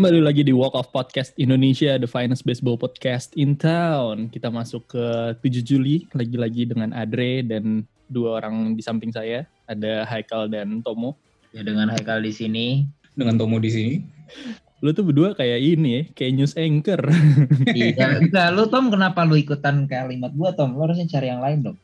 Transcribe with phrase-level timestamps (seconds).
[0.00, 4.32] Kembali lagi di Walk of Podcast Indonesia, the finest baseball podcast in town.
[4.32, 9.44] Kita masuk ke 7 Juli, lagi-lagi dengan Adre dan dua orang di samping saya.
[9.68, 11.20] Ada Haikal dan Tomo.
[11.52, 12.88] Ya dengan Haikal di sini.
[13.12, 13.94] Dengan Tomo di sini.
[14.80, 17.04] Lu tuh berdua kayak ini ya, kayak news anchor.
[17.76, 18.56] iya, enggak.
[18.56, 20.80] Lu Tom kenapa lu ikutan kalimat gua Tom?
[20.80, 21.76] Lu harusnya cari yang lain dong.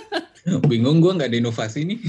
[0.72, 2.00] Bingung gua nggak ada inovasi nih.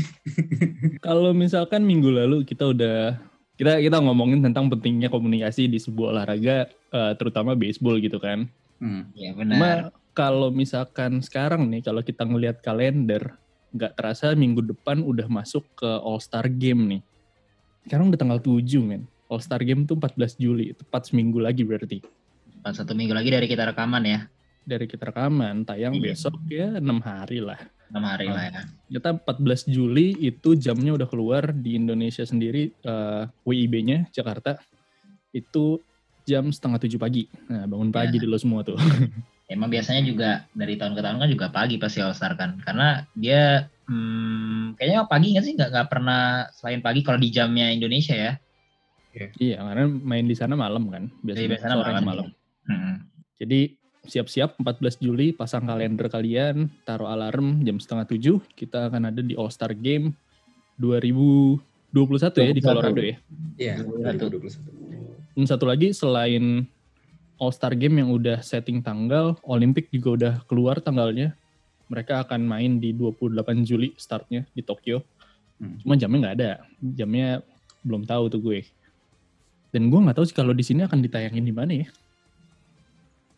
[1.03, 6.67] Kalau misalkan minggu lalu kita udah kita kita ngomongin tentang pentingnya komunikasi di sebuah olahraga
[6.89, 8.49] uh, terutama baseball gitu kan.
[8.81, 9.09] Hmm.
[9.13, 9.55] Ya benar.
[9.55, 9.71] Cuma
[10.13, 13.37] kalau misalkan sekarang nih kalau kita ngelihat kalender
[13.73, 17.01] nggak terasa minggu depan udah masuk ke All Star Game nih.
[17.89, 19.03] Sekarang udah tanggal 7 men.
[19.27, 21.99] All Star Game tuh 14 Juli, tepat seminggu lagi berarti.
[22.61, 24.19] Tepat satu minggu lagi dari kita rekaman ya.
[24.63, 26.15] Dari kita rekaman, tayang Iya.
[26.15, 27.59] besok ya enam hari lah.
[27.93, 28.61] 6 hari lah ya.
[28.89, 34.57] Kita 14 Juli itu jamnya udah keluar di Indonesia sendiri eh, WIB-nya Jakarta
[35.29, 35.77] itu
[36.25, 37.29] jam setengah tujuh pagi.
[37.51, 38.23] Nah bangun pagi Ya.
[38.25, 38.79] di lo semua tuh.
[39.53, 42.57] Emang biasanya juga dari tahun ke tahun kan juga pagi pasti All Star kan.
[42.63, 45.53] Karena dia hmm, kayaknya pagi nggak sih?
[45.53, 46.21] Nggak nggak pernah
[46.57, 48.33] selain pagi kalau di jamnya Indonesia ya.
[49.37, 51.13] iya karena main di sana malam kan.
[51.21, 52.05] Biasanya biasanya sore ke malam.
[52.09, 52.27] malam.
[52.65, 52.95] Hmm.
[53.37, 58.37] Jadi siap-siap 14 Juli pasang kalender kalian, taruh alarm jam setengah tujuh.
[58.55, 60.11] Kita akan ada di All Star Game
[60.79, 61.63] 2021
[62.43, 62.67] ya di 21.
[62.67, 63.15] Colorado ya.
[63.55, 65.33] Iya, 2021.
[65.33, 65.33] 2021.
[65.33, 66.67] Dan satu lagi selain
[67.39, 71.33] All Star Game yang udah setting tanggal, Olympic juga udah keluar tanggalnya.
[71.87, 75.03] Mereka akan main di 28 Juli startnya di Tokyo.
[75.59, 75.79] Hmm.
[75.79, 76.51] Cuma jamnya nggak ada.
[76.79, 77.43] Jamnya
[77.83, 78.59] belum tahu tuh gue.
[79.73, 81.87] Dan gue nggak tahu sih kalau di sini akan ditayangin di mana ya.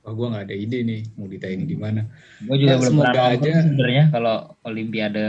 [0.05, 2.01] Wah, gua nggak ada ide nih mau ditayangin di mana.
[2.39, 3.51] Gue juga Ya, belum semoga pernah aja.
[3.59, 5.25] sebenarnya kalau Olimpiade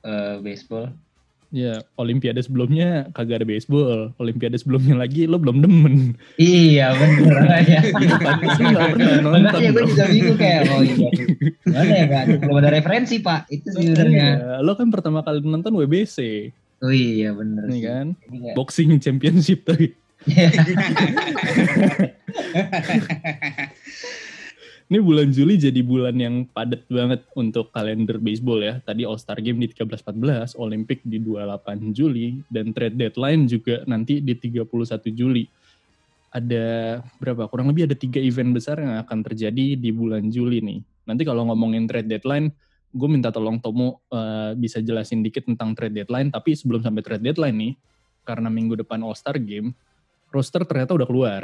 [0.00, 0.86] eh, baseball.
[1.50, 4.10] Ya, Olimpiade sebelumnya kagak ada baseball.
[4.16, 6.16] Olimpiade sebelumnya lagi lo belum demen.
[6.34, 7.32] Iya bener
[7.62, 7.80] ya.
[7.84, 8.88] Pernah
[9.20, 9.40] nonton.
[9.44, 11.08] Makanya gue juga bingung kayak oh iya.
[11.62, 12.24] Gimana ya kan?
[12.40, 13.44] Belum ada referensi pak.
[13.46, 14.26] Itu sih sebenarnya.
[14.34, 16.16] Iya, Lo kan pertama kali nonton WBC,
[16.80, 17.82] Oh iya bener nih sih.
[17.84, 18.06] kan?
[18.18, 19.86] Kayak- Boxing Championship tadi.
[24.84, 28.84] Ini bulan Juli jadi bulan yang padat banget untuk kalender baseball ya.
[28.84, 34.20] Tadi All Star Game di 13-14, Olympic di 28 Juli, dan trade deadline juga nanti
[34.20, 34.68] di 31
[35.16, 35.48] Juli.
[36.28, 37.48] Ada berapa?
[37.48, 40.84] Kurang lebih ada tiga event besar yang akan terjadi di bulan Juli nih.
[41.08, 42.52] Nanti kalau ngomongin trade deadline,
[42.92, 46.28] gue minta tolong Tomo eh, bisa jelasin dikit tentang trade deadline.
[46.28, 47.72] Tapi sebelum sampai trade deadline nih,
[48.28, 49.72] karena minggu depan All Star Game,
[50.28, 51.42] roster ternyata udah keluar.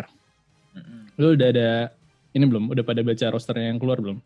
[1.16, 1.70] Lu udah ada
[2.34, 2.70] ini belum?
[2.70, 4.20] Udah pada baca rosternya yang keluar belum?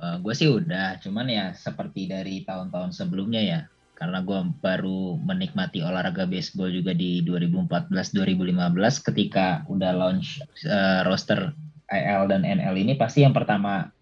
[0.00, 3.60] gue sih udah, cuman ya seperti dari tahun-tahun sebelumnya ya.
[3.92, 11.52] Karena gue baru menikmati olahraga baseball juga di 2014-2015 ketika udah launch eh, roster
[11.92, 13.92] IL dan NL ini pasti yang pertama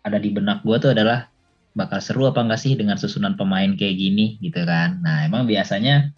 [0.00, 1.28] ada di benak gue tuh adalah
[1.76, 5.04] bakal seru apa enggak sih dengan susunan pemain kayak gini gitu kan.
[5.04, 6.16] Nah emang biasanya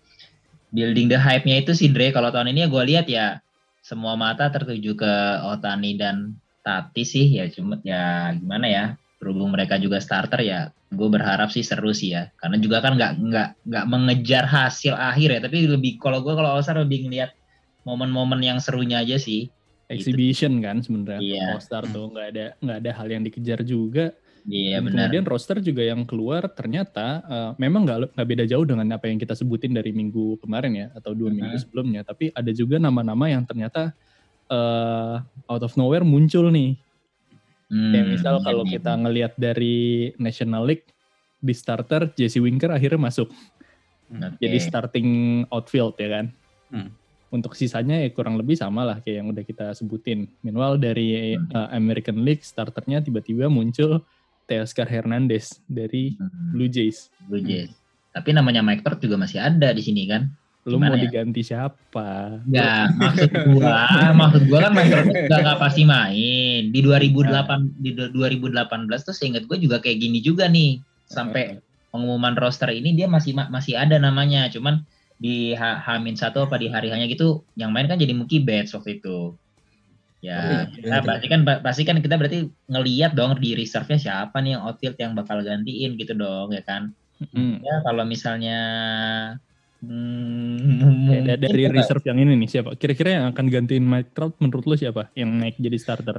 [0.70, 3.42] building the hype-nya itu sih Dre kalau tahun ini ya gue lihat ya
[3.88, 5.12] semua mata tertuju ke
[5.48, 8.84] Otani dan Tati sih ya cuma ya gimana ya
[9.16, 13.12] berhubung mereka juga starter ya gue berharap sih seru sih ya karena juga kan nggak
[13.16, 17.32] nggak nggak mengejar hasil akhir ya tapi lebih kalau gue kalau All Star lebih ngeliat
[17.88, 19.48] momen-momen yang serunya aja sih
[19.88, 21.44] Exhibition kan sebenarnya Iya.
[21.56, 24.12] All Star tuh nggak ada nggak ada hal yang dikejar juga.
[24.48, 28.64] Iya Dan benar Kemudian roster juga yang keluar ternyata eh, memang nggak nggak beda jauh
[28.64, 31.36] dengan apa yang kita sebutin dari minggu kemarin ya atau dua Mhm.
[31.36, 32.00] minggu sebelumnya.
[32.02, 33.92] Tapi ada juga nama-nama yang ternyata
[34.48, 35.14] eh,
[35.44, 36.80] out of nowhere muncul nih.
[37.68, 38.72] Hmm, Kayak misal iya, kalau iya.
[38.80, 39.76] kita ngelihat dari
[40.16, 40.88] National League
[41.38, 43.28] di starter Jesse Winker akhirnya masuk.
[44.08, 44.40] Oke.
[44.40, 45.08] Jadi starting
[45.52, 46.26] outfield ya kan.
[46.72, 46.88] Hmm.
[47.28, 50.32] Untuk sisanya ya kurang lebih sama lah kayak yang udah kita sebutin.
[50.40, 51.44] Meanwhile dari Hmm.
[51.52, 54.00] uh, American League starternya tiba-tiba muncul
[54.48, 57.12] Teoscar Hernandez dari Hmm, Blue Jays.
[57.28, 57.68] Blue Jays.
[58.10, 60.32] Tapi namanya Mike Trout juga masih ada di sini kan?
[60.64, 61.04] Lu Gimana mau ya?
[61.06, 62.40] diganti siapa?
[62.48, 63.84] Ya, maksud gua,
[64.16, 66.60] maksud gua kan Mike Trout juga nggak pasti main.
[66.72, 70.80] Di 2008 di du- 2018 tuh seingat gua juga kayak gini juga nih.
[71.04, 74.84] Sampai pengumuman roster ini dia masih ma- masih ada namanya, cuman
[75.16, 78.72] di H- Hamin satu apa di hari hanya gitu yang main kan jadi Mookie Betts
[78.72, 79.36] waktu itu.
[80.18, 81.06] Ya, Oh, iya, kita iya.
[81.06, 85.14] pasti kan pasti kan kita berarti ngeliat dong di reserve-nya siapa nih yang outfield yang
[85.14, 86.90] bakal gantiin gitu dong ya kan.
[87.30, 87.62] Hmm.
[87.62, 88.58] Ya kalau misalnya
[89.78, 92.74] hmm, Ya, da- dari reserve yang ini nih siapa?
[92.74, 96.18] Kira-kira yang akan gantiin Mike Trout menurut lu siapa yang naik jadi starter?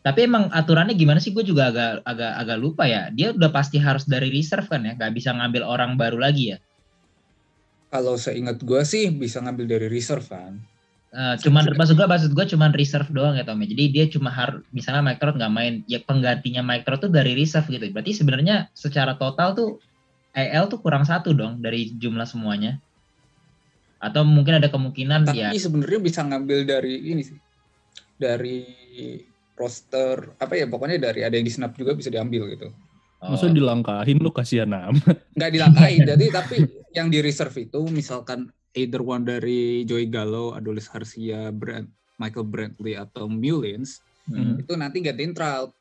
[0.00, 1.34] Tapi emang aturannya gimana sih?
[1.34, 3.10] Gue juga agak agak agak lupa ya.
[3.10, 6.58] Dia udah pasti harus dari reserve kan ya, nggak bisa ngambil orang baru lagi ya.
[7.90, 10.58] Kalau seingat gua sih bisa ngambil dari reserve kan.
[11.14, 13.68] Uh, cuman maksud gue maksud gue cuman reserve doang ya Tom ya.
[13.70, 17.32] Jadi dia cuma harus misalnya Mike Trout nggak main, ya penggantinya Mike Trout tuh dari
[17.32, 17.86] reserve gitu.
[17.94, 19.70] Berarti sebenarnya secara total tuh
[20.36, 22.76] AL tuh kurang satu dong dari jumlah semuanya.
[23.96, 25.50] Atau mungkin ada kemungkinan Tapi ya.
[25.56, 27.38] sebenarnya bisa ngambil dari ini sih.
[28.20, 28.60] Dari
[29.56, 32.68] roster apa ya pokoknya dari ada yang di snap juga bisa diambil gitu.
[33.24, 35.16] Oh, Maksudnya dilangkahin lu kasihan amat.
[35.32, 36.56] Nggak dilangkain jadi tapi
[36.92, 41.88] yang di reserve itu misalkan either one dari Joey Gallo, Adolis Garcia, Brand,
[42.20, 44.60] Michael Brantley atau Mullins hmm.
[44.62, 45.72] itu nanti gantiin Trout.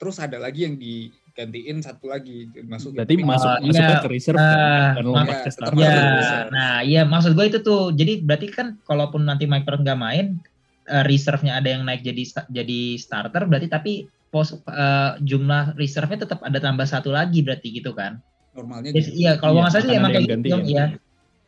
[0.00, 4.00] Terus ada lagi yang digantiin satu lagi masuk Berarti masuk Oh, masuknya iya.
[4.00, 5.76] ke reserve Ah, kan, tetap starter.
[5.76, 6.48] harus Ya, reserve.
[6.50, 7.92] nah iya maksud gue itu tuh.
[7.92, 10.40] Jadi berarti kan kalaupun nanti Mike Trout nggak main,
[10.88, 13.92] eh, reserve-nya ada yang naik jadi jadi starter, berarti tapi
[14.32, 18.24] pos eh, jumlah reserve-nya tetap ada tambah satu lagi berarti gitu kan?
[18.50, 19.20] normalnya Yes, gitu.
[19.20, 20.58] iya, kalau Iya, nggak salah sih emang kayak gitu.
[20.66, 20.86] ya.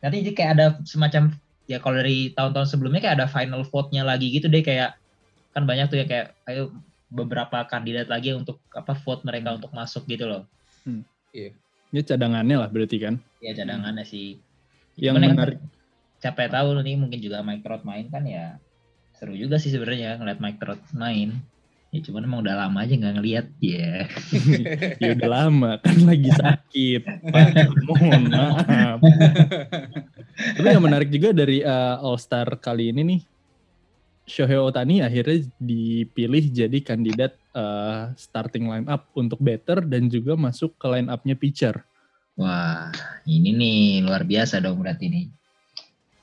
[0.03, 0.11] Iya.
[0.11, 1.23] Nanti jadi kayak ada semacam
[1.63, 4.99] ya kalau dari tahun-tahun sebelumnya kayak ada final vote-nya lagi gitu deh kayak
[5.55, 6.75] kan banyak tuh ya kayak ayo
[7.07, 10.43] beberapa kandidat lagi untuk apa vote mereka untuk masuk gitu loh.
[11.31, 13.15] Ya cadangannya lah berarti kan.
[13.39, 14.43] Ya cadangannya sih.
[14.99, 15.59] Yang Cuman menarik
[16.19, 18.59] capek tahu nih mungkin juga Mike Trout main kan ya
[19.15, 21.39] seru juga sih sebenarnya ngeliat Mike Trout main.
[21.93, 24.09] Ya cuman emang udah lama aja nggak ngeliat ya.
[25.01, 27.01] ya udah lama kan lagi sakit.
[27.29, 28.97] Pak, mohon maaf.
[30.57, 33.21] Tapi yang menarik juga dari uh, All Star kali ini nih,
[34.25, 40.73] Shohei Otani akhirnya dipilih jadi kandidat uh, starting line up untuk batter dan juga masuk
[40.81, 41.77] ke line up-nya pitcher.
[42.33, 42.89] Wah
[43.29, 45.25] ini nih luar biasa dong berarti nih.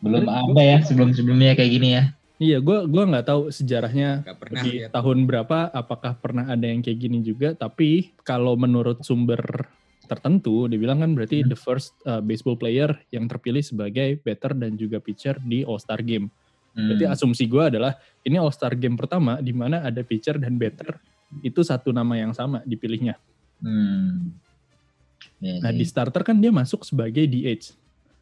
[0.03, 2.11] Belum ada ya sebelum-sebelumnya kayak gini ya.
[2.41, 4.91] Iya, gue gua nggak tahu sejarahnya Nggak pernah di lihat.
[4.91, 7.53] tahun berapa, apakah pernah ada yang kayak gini juga.
[7.53, 9.69] Tapi kalau menurut sumber
[10.03, 11.49] tertentu, dibilang kan berarti Hmm.
[11.49, 16.01] the first uh, baseball player yang terpilih sebagai batter dan juga pitcher di All Star
[16.01, 16.33] Game.
[16.73, 17.13] Berarti Hmm.
[17.13, 20.97] asumsi gue adalah ini All Star Game pertama di mana ada pitcher dan batter
[21.39, 23.21] itu satu nama yang sama dipilihnya.
[23.61, 24.33] Hmm.
[25.37, 25.79] Iya Nah sih.
[25.79, 27.77] di starter kan dia masuk sebagai DH,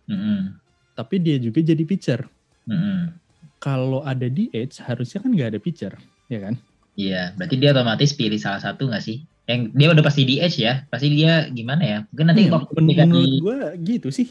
[0.05, 0.59] Mm-mm.
[0.93, 2.27] tapi dia juga jadi pitcher.
[2.65, 3.15] Mm-mm.
[3.65, 5.93] Kalau ada DH harusnya kan nggak ada pitcher,
[6.33, 6.55] ya kan?
[7.01, 9.17] Iya, berarti dia otomatis pilih salah satu nggak sih?
[9.49, 11.97] Yang dia udah pasti DH ya, pasti dia gimana ya?
[12.11, 13.57] Mungkin nanti Iya, waktu menurut di, gue
[13.89, 14.27] gitu sih.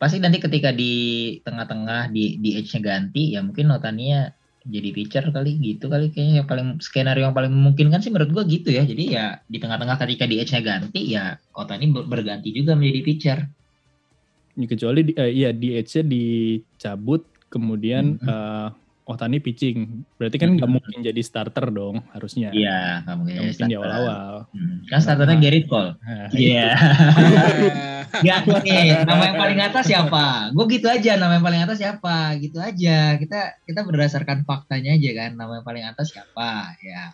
[0.00, 0.84] pasti nanti ketika di
[1.46, 4.16] tengah-tengah di DH-nya ganti, ya mungkin Otania
[4.74, 8.44] jadi pitcher kali gitu kali kayaknya yang paling skenario yang paling memungkinkan sih menurut gua
[8.54, 8.82] gitu ya.
[8.90, 9.22] Jadi ya
[9.52, 11.22] di tengah-tengah ketika DH-nya ganti ya
[11.60, 13.38] Otani ber- berganti juga menjadi pitcher.
[14.58, 18.24] Ya, kecuali di, eh, iya DH-nya dicabut, kemudian Mhm.
[18.24, 18.68] eh,
[19.08, 20.04] Otani pitching.
[20.14, 20.74] Berarti kan nggak Mhm.
[20.76, 22.52] mungkin jadi starter dong harusnya.
[22.52, 24.34] Iya, nggak mungkin jadi mungkin di awal-awal.
[24.52, 25.42] Hmm, Kan starternya Nah.
[25.42, 25.90] Gerrit Cole.
[25.96, 26.68] Nah, Iya.
[28.24, 28.76] Ya, oke.
[29.04, 30.48] Nama yang paling atas siapa?
[30.50, 31.12] Gue gitu aja.
[31.14, 32.36] Nama yang paling atas siapa?
[32.36, 33.16] Gitu aja.
[33.16, 35.30] Kita kita berdasarkan faktanya aja kan.
[35.36, 36.72] Nama yang paling atas siapa?
[36.80, 37.12] Ya.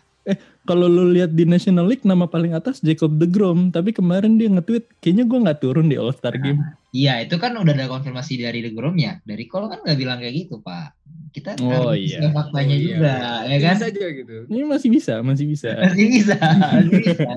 [0.65, 4.97] Kalau lu lihat di National League nama paling atas Jacob deGrom, tapi kemarin dia nge-tweet
[4.97, 6.57] kayaknya gua nggak turun di All Star Game.
[6.89, 9.21] Iya, itu kan udah ada konfirmasi dari The Grom ya.
[9.21, 10.97] Dari Cole kan nggak bilang kayak gitu, Pak.
[11.29, 12.31] Kita Oh, harus iya.
[12.31, 12.87] faktanya Oh, iya.
[12.87, 13.13] juga,
[13.45, 13.75] ya kan?
[13.77, 14.35] Bisa aja gitu.
[14.47, 15.69] Ini masih bisa, masih bisa.
[15.85, 17.29] Masih bisa, masih bisa.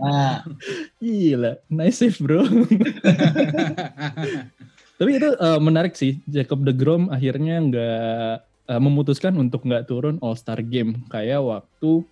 [1.03, 2.47] Gila, nice save bro.
[4.99, 8.33] Tapi itu eh, menarik sih, Jacob deGrom akhirnya nggak
[8.67, 12.03] eh, memutuskan untuk nggak turun All Star Game kayak waktu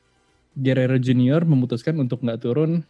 [0.57, 2.83] Guerrero Junior memutuskan untuk nggak turun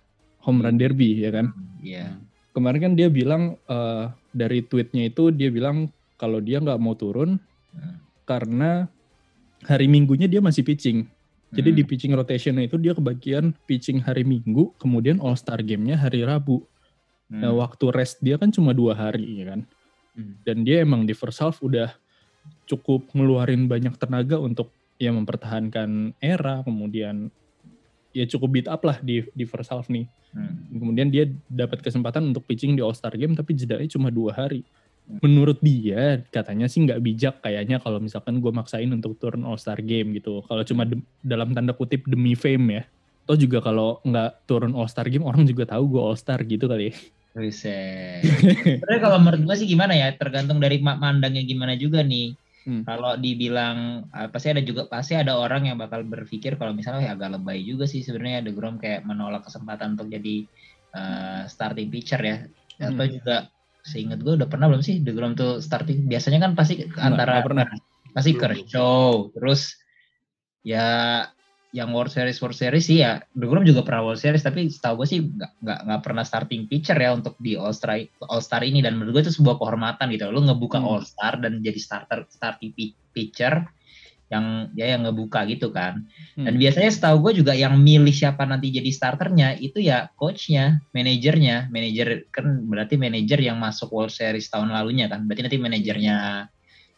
[0.46, 1.50] Home Run Derby ya kan.
[1.82, 2.14] Iya.
[2.54, 7.36] Kemarin kan dia bilang eh, dari tweetnya itu dia bilang kalau dia nggak mau turun
[7.76, 8.00] Hmm.
[8.24, 8.88] karena
[9.68, 11.04] hari Minggunya dia masih pitching.
[11.52, 11.78] Jadi Hmm.
[11.78, 16.64] di pitching rotation itu dia kebagian pitching hari Minggu, kemudian All Star Game-nya hari Rabu.
[17.28, 17.44] Hmm.
[17.44, 19.60] Nah, waktu rest dia kan cuma dua hari ya kan.
[20.16, 20.40] Hmm.
[20.40, 21.92] Dan dia emang di first half udah
[22.64, 27.28] cukup ngeluarin banyak tenaga untuk ya mempertahankan era, kemudian
[28.16, 30.08] ya cukup beat up lah di di first half nih.
[30.32, 30.56] Hmm.
[30.72, 34.64] Kemudian dia dapat kesempatan untuk pitching di All Star Game tapi jedanya cuma dua hari.
[35.22, 39.78] Menurut dia katanya sih nggak bijak kayaknya kalau misalkan gue maksain untuk turun All Star
[39.78, 40.42] Game gitu.
[40.48, 42.82] Kalau cuma dem- dalam tanda kutip demi fame ya.
[43.28, 46.66] Toh juga kalau nggak turun All Star Game orang juga tahu gue All Star gitu
[46.66, 46.90] kali.
[46.90, 46.94] ya.
[48.82, 52.34] Sebenarnya kalau menurut gue sih gimana ya, tergantung dari ma- mandangnya gimana juga nih.
[52.66, 52.82] Hmm.
[52.82, 57.12] Kalau dibilang ah, pasti ada juga pasti ada orang yang bakal berpikir kalau misalnya ya
[57.14, 60.42] agak lebay juga sih sebenarnya ada Grom kayak menolak kesempatan untuk jadi
[60.90, 62.36] eh, starting pitcher ya.
[62.82, 63.14] Atau Hmm.
[63.22, 63.36] juga
[63.86, 67.70] seingat gue udah pernah belum sih The Grom tuh starting biasanya kan pasti antara pernah.
[68.10, 68.34] pasti.
[68.34, 69.78] Kershaw terus
[70.66, 71.22] ya
[71.76, 75.04] yang World Series World Series sih ya The Grom juga pernah World Series tapi setahu
[75.04, 78.00] gue sih nggak nggak nggak pernah starting pitcher ya untuk di All Star
[78.32, 80.88] All Star ini dan menurut gue itu sebuah kehormatan gitu lu ngebuka Hmm.
[80.88, 83.68] All Star dan jadi starter starting pi- pitcher
[84.26, 86.02] yang ya yang ngebuka gitu kan.
[86.34, 86.58] Dan Hmm.
[86.58, 92.26] biasanya setahu gue juga yang milih siapa nanti jadi starternya itu ya coachnya, manajernya, manajer
[92.34, 95.22] kan berarti manajer yang masuk World Series tahun lalunya kan.
[95.30, 96.16] Berarti nanti manajernya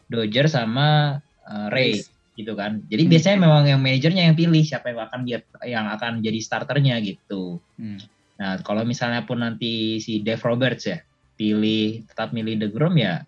[0.09, 2.09] Dodger sama uh, Ray Rays.
[2.39, 2.79] Gitu kan.
[2.87, 3.11] Jadi Hmm.
[3.11, 7.59] biasanya memang yang manajernya yang pilih siapa yang akan dia yang akan jadi starternya gitu.
[7.75, 7.99] Hmm.
[8.39, 11.03] Nah, kalau misalnya pun nanti si Dave Roberts ya
[11.35, 13.23] pilih tetap milih DeGrom ya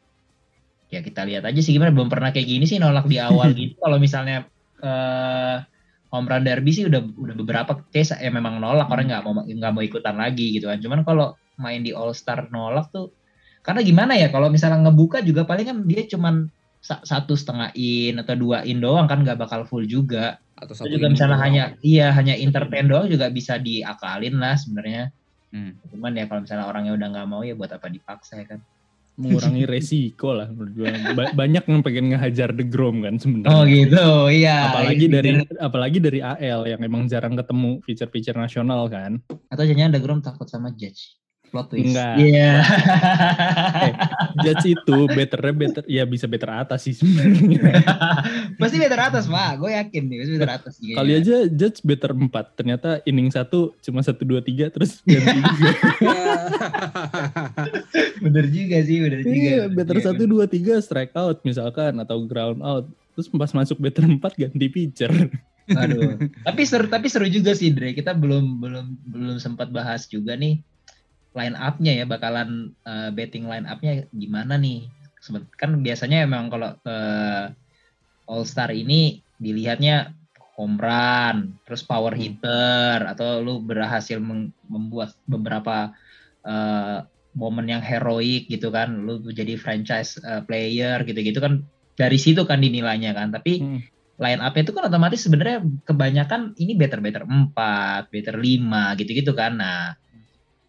[0.92, 3.76] ya kita lihat aja sih gimana belum pernah kayak gini sih nolak di awal gitu.
[3.76, 4.48] Kalau misalnya
[4.80, 5.58] eh
[6.12, 9.72] home run derby sih udah udah beberapa case ya memang nolak orang nggak mau nggak
[9.72, 10.80] mau ikutan lagi gitu kan.
[10.80, 13.12] Cuman kalau main di All Star nolak tuh
[13.62, 16.50] karena gimana ya kalau misalnya ngebuka juga paling kan dia cuman
[16.82, 20.90] satu setengah in atau dua in doang kan nggak bakal full juga Atau itu satu
[20.92, 21.46] juga misalnya doang.
[21.46, 25.14] hanya iya hanya entertain doang juga bisa diakalin lah sebenarnya
[25.48, 25.76] Hmm.
[25.86, 28.64] cuman ya kalau misalnya orangnya udah nggak mau ya buat apa dipaksa ya kan
[29.14, 30.88] mengurangi resiko lah menurut gua.
[31.14, 33.52] Ba- banyak yang pengen ngehajar The Grom kan sebenarnya.
[33.52, 35.60] oh gitu iya apalagi Iya, dari bener.
[35.60, 39.20] apalagi dari AL yang emang jarang ketemu feature-feature nasional kan.
[39.46, 41.20] atau jangan ada Grom takut sama Judge
[41.52, 42.16] plot twist Enggak.
[42.18, 42.64] iya
[44.40, 47.60] Judge itu betternya better ya bisa better atas sih sebenarnya.
[48.62, 50.98] pasti better atas pak gue yakin nih pasti better atas kayaknya.
[50.98, 55.72] Kali aja Judge better 4 ternyata inning satu cuma 1 2 3 terus ganti juga.
[58.24, 60.48] bener juga sih bener juga Iya, bener better juga.
[60.48, 62.88] 1 2 3 strike out misalkan atau ground out.
[63.12, 65.12] Terus pas masuk better 4 ganti pitcher.
[65.72, 66.20] Aduh.
[66.44, 67.92] tapi seru tapi seru juga sih Dre.
[67.92, 70.60] Kita belum belum belum sempat bahas juga nih
[71.32, 74.88] line up-nya ya bakalan eh, betting line up-nya gimana nih.
[75.56, 77.46] Kan biasanya emang kalau eh,
[78.28, 80.14] All Star ini dilihatnya
[80.56, 84.20] home run, terus power hitter atau lu berhasil
[84.68, 85.96] membuat beberapa
[86.44, 87.00] eh,
[87.32, 88.92] momen yang heroik gitu kan.
[89.08, 91.64] Lu jadi franchise eh, player gitu-gitu kan
[91.96, 93.32] dari situ kan dinilainya kan.
[93.32, 93.82] Tapi Hmm.
[94.22, 99.58] line up itu kan otomatis sebenarnya kebanyakan ini better better 4, better 5 gitu-gitu kan.
[99.58, 99.98] Nah,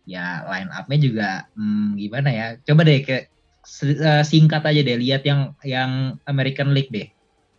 [0.02, 2.46] ya line up-nya juga hmm, gimana ya?
[2.62, 3.26] Coba deh ke
[3.82, 7.06] eh, singkat aja deh lihat yang yang American League deh.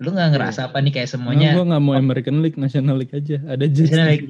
[0.04, 3.14] Lu nggak ngerasa apa nih kayak Nah, semuanya gue gak mau American League, National League
[3.16, 3.40] aja.
[3.48, 3.66] Ada.
[3.70, 4.28] National League.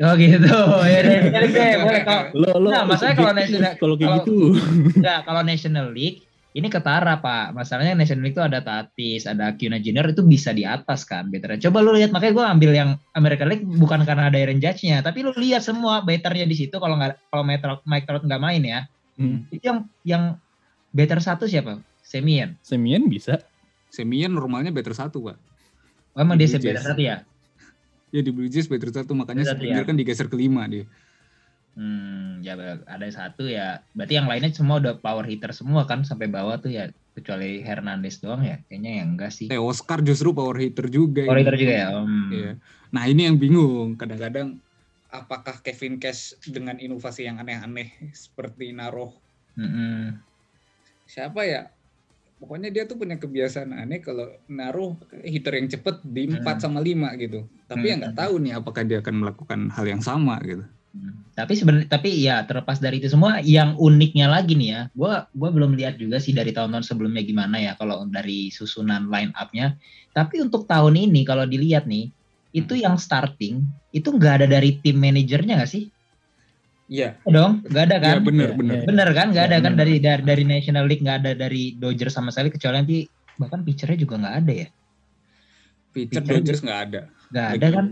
[0.00, 0.48] Oh gitu.
[0.88, 4.12] Ya deh, National League deh, boleh kalau Lo, lo, Nah, masalahnya kalau National- kalau kayak
[4.24, 4.36] gitu.
[4.96, 9.78] enggak kalau National League ini ketara pak masalahnya National League itu ada Tatis ada Acuna
[9.78, 13.46] Junior itu bisa di atas kan betternya coba lu lihat makanya gue ambil yang American
[13.46, 17.30] League bukan karena ada Aaron Judge-nya tapi lu lihat semua betternya di situ kalau nggak
[17.30, 18.80] kalau Mike Trout, Mike Trout nggak main ya
[19.20, 19.44] Hmm.
[19.52, 20.24] itu yang yang
[20.96, 23.36] better satu siapa Semien Semien bisa.
[23.92, 25.36] Semien normalnya better satu pak.
[26.16, 27.20] oh, emang dia better satu ya
[28.10, 29.84] Ya di Blue Jays better satu makanya Better ya.
[29.84, 30.88] kan digeser kelima dia.
[31.80, 32.52] Hmm ya
[32.84, 36.68] ada satu ya berarti yang lainnya semua udah power hitter semua kan sampai bawah tuh
[36.68, 41.24] ya kecuali Hernandez doang ya kayaknya yang enggak sih Eh Oscar justru power hitter juga.
[41.24, 41.42] power ini.
[41.42, 42.28] hitter juga ya Hmm.
[42.30, 42.52] Iya.
[42.92, 44.60] Nah ini yang bingung kadang-kadang
[45.08, 49.10] apakah Kevin Cash dengan inovasi yang aneh-aneh seperti naruh
[49.56, 50.20] Mm-mm.
[51.02, 51.66] siapa ya?
[52.40, 56.62] Pokoknya dia tuh punya kebiasaan aneh kalau naruh hitter yang cepet di 4 Hmm.
[56.70, 57.44] sama 5 gitu.
[57.66, 57.90] Tapi Hmm.
[57.90, 60.64] ya nggak tahu nih apakah dia akan melakukan hal yang sama gitu.
[60.90, 61.22] Hmm.
[61.38, 64.80] Tapi sebenarnya tapi ya terlepas dari itu semua yang uniknya lagi nih ya.
[64.90, 69.30] Gua gua belum lihat juga sih dari tahun-tahun sebelumnya gimana ya kalau dari susunan line
[69.38, 69.78] up-nya.
[70.10, 72.10] Tapi untuk tahun ini kalau dilihat nih
[72.50, 73.62] itu yang starting
[73.94, 75.86] itu nggak ada dari tim manajernya nggak sih?
[76.90, 77.14] Iya.
[77.22, 78.14] Ya dong, nggak ada kan?
[78.18, 78.74] Iya bener Iya, bener.
[78.82, 78.86] iya.
[78.90, 79.26] Bener kan?
[79.30, 79.80] Nggak ada kan bener.
[79.86, 82.96] dari, dari dari National League nggak ada dari Dodgers sama sekali kecuali nanti
[83.38, 84.68] bahkan pitchernya juga nggak ada ya.
[85.94, 87.00] Pitcher Pitcher Dodgers nggak ada.
[87.30, 87.86] Nggak ada kan?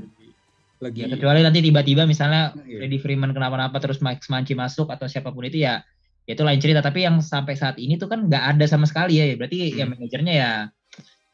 [0.78, 1.02] Lagi.
[1.02, 2.78] Ya kecuali nanti tiba-tiba misalnya Iya.
[2.78, 5.82] Freddie Freeman kenapa-napa terus Mike Manci masuk atau siapa pun itu ya
[6.22, 9.16] ya itu lain cerita tapi yang sampai saat ini tuh kan nggak ada sama sekali
[9.16, 9.96] ya berarti ya Hmm.
[9.96, 10.50] manajernya ya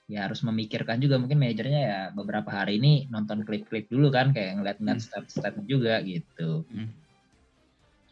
[0.04, 4.56] ya harus memikirkan juga mungkin manajernya ya beberapa hari ini nonton klip-klip dulu kan kayak
[4.56, 5.06] ngeliat-ngeliat Hmm.
[5.26, 6.62] stat-stat juga gitu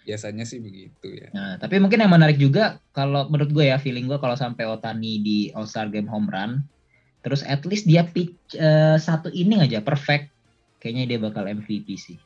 [0.02, 1.30] Biasanya sih begitu ya.
[1.30, 5.22] nah tapi mungkin yang menarik juga kalau menurut gue ya feeling gue kalau sampai Otani
[5.22, 6.66] di All Star Game home run
[7.22, 10.31] terus at least dia pitch eh, satu inning aja perfect
[10.82, 12.18] kayaknya dia bakal MVP sih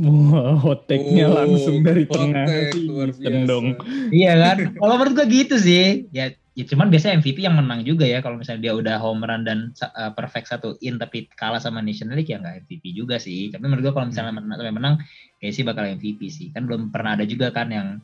[0.00, 2.88] Wah, hot take-nya Oh, langsung dari tengah take, sih.
[2.88, 3.66] luar Eastern dong.
[4.08, 4.58] Iya kan?
[4.80, 6.08] Kalau menurut gua gitu sih.
[6.16, 8.24] Ya, ya cuman biasanya MVP yang menang juga ya.
[8.24, 12.16] Kalau misalnya dia udah home run dan uh, perfect satu in tapi kalah sama National
[12.16, 13.52] League ya nggak MVP juga sih.
[13.52, 14.94] Tapi menurut gua kalau misalnya menang, menang,
[15.36, 16.48] kayak sih bakal MVP sih.
[16.56, 18.00] Kan belum pernah ada juga kan yang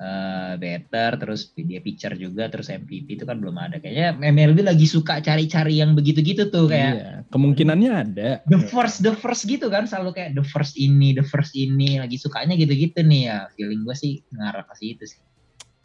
[0.00, 3.76] uh, better terus dia pitcher juga terus MVP itu kan belum ada.
[3.78, 8.30] Kayaknya MLB lagi suka cari-cari yang begitu-gitu tuh kayak Iya, kemungkinannya ada.
[8.48, 12.16] the first the first gitu kan selalu kayak the first ini the first ini lagi
[12.16, 13.38] sukanya gitu-gitu nih ya.
[13.54, 15.20] Feeling gua sih ngarah ke situ sih.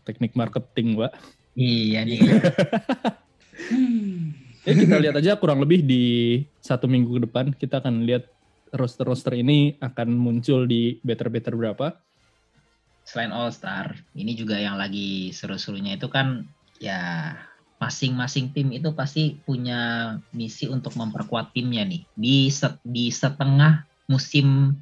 [0.08, 1.12] Teknik marketing, Pak.
[1.56, 2.20] Iya nih.
[4.66, 6.04] Ya kita lihat aja kurang lebih di
[6.58, 8.26] satu minggu ke depan kita akan lihat
[8.74, 11.94] roster-roster ini akan muncul di better-better berapa.
[13.16, 16.44] Selain All Star, ini juga yang lagi seru-serunya itu kan
[16.84, 17.32] ya
[17.80, 24.76] masing-masing tim itu pasti punya misi untuk memperkuat timnya nih di set, di setengah musim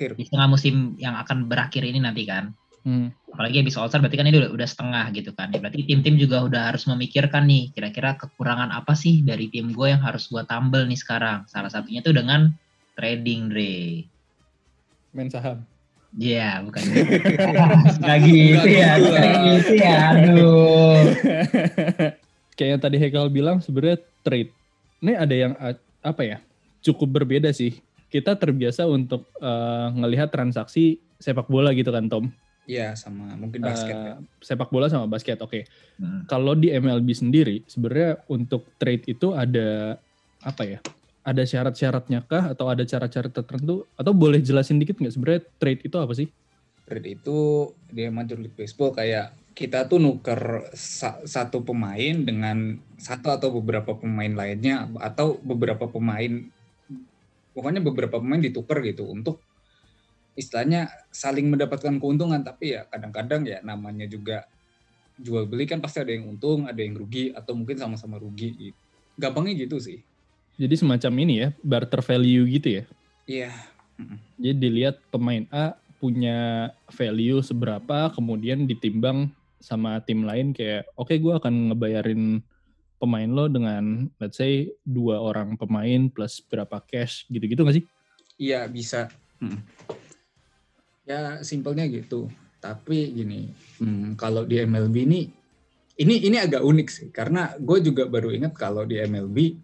[0.00, 0.16] Akhir.
[0.16, 2.56] di setengah musim yang akan berakhir ini nanti kan.
[2.88, 3.12] Hmm.
[3.36, 5.52] Apalagi habis All Star berarti kan ini udah, udah setengah gitu kan.
[5.52, 9.92] Ya, berarti tim-tim juga udah harus memikirkan nih kira-kira kekurangan apa sih dari tim gue
[9.92, 11.44] yang harus gue tambel nih sekarang.
[11.52, 12.48] Salah satunya tuh dengan
[12.96, 14.08] trading Dre.
[15.12, 15.68] Main saham.
[16.14, 16.82] Iya, bukan.
[18.02, 19.98] Nggak gitu ya, Bukan nggak gitu ya.
[20.14, 20.98] Aduh.
[22.56, 24.54] Kayak yang tadi Hekal bilang sebenarnya trade.
[25.02, 25.52] Ini ada yang
[26.06, 26.38] apa ya?
[26.86, 27.82] Cukup berbeda sih.
[28.14, 32.30] Kita terbiasa untuk uh, ngelihat transaksi sepak bola gitu kan Tom.
[32.64, 34.14] Iya sama mungkin basket Uh, ya.
[34.38, 35.42] sepak bola sama basket.
[35.42, 35.66] Oke.
[35.98, 36.24] Hmm.
[36.30, 39.98] Kalau di MLB sendiri sebenarnya untuk trade itu ada
[40.46, 40.78] apa ya?
[41.24, 45.96] Ada syarat-syaratnya kah atau ada cara-cara tertentu atau boleh jelasin dikit nggak sebenarnya trade itu
[45.96, 46.28] apa sih?
[46.84, 47.38] Trade itu
[47.88, 53.96] di Major League Baseball kayak kita tuh nuker sa- satu pemain dengan satu atau beberapa
[53.96, 56.44] pemain lainnya atau beberapa pemain
[57.54, 59.40] pokoknya beberapa pemain ditukar gitu untuk
[60.34, 64.42] istilahnya saling mendapatkan keuntungan tapi ya kadang-kadang ya namanya juga
[65.14, 68.78] jual beli kan pasti ada yang untung ada yang rugi atau mungkin sama-sama rugi gitu.
[69.14, 70.02] gampangnya gitu sih
[70.54, 72.84] Jadi semacam ini ya, barter value gitu ya.
[73.26, 73.50] iya
[74.38, 81.32] Jadi dilihat pemain A punya value seberapa, kemudian ditimbang sama tim lain kayak, oke gue
[81.32, 82.44] akan ngebayarin
[83.00, 87.84] pemain lo dengan let's say dua orang pemain plus berapa cash gitu-gitu gak sih?
[88.38, 89.10] Iya bisa.
[89.40, 89.62] Hmm.
[91.04, 92.30] Ya simpelnya gitu.
[92.60, 95.28] Tapi gini, hmm, kalau di MLB ini,
[96.00, 97.08] ini ini agak unik sih.
[97.12, 99.63] Karena gue juga baru ingat kalau di MLB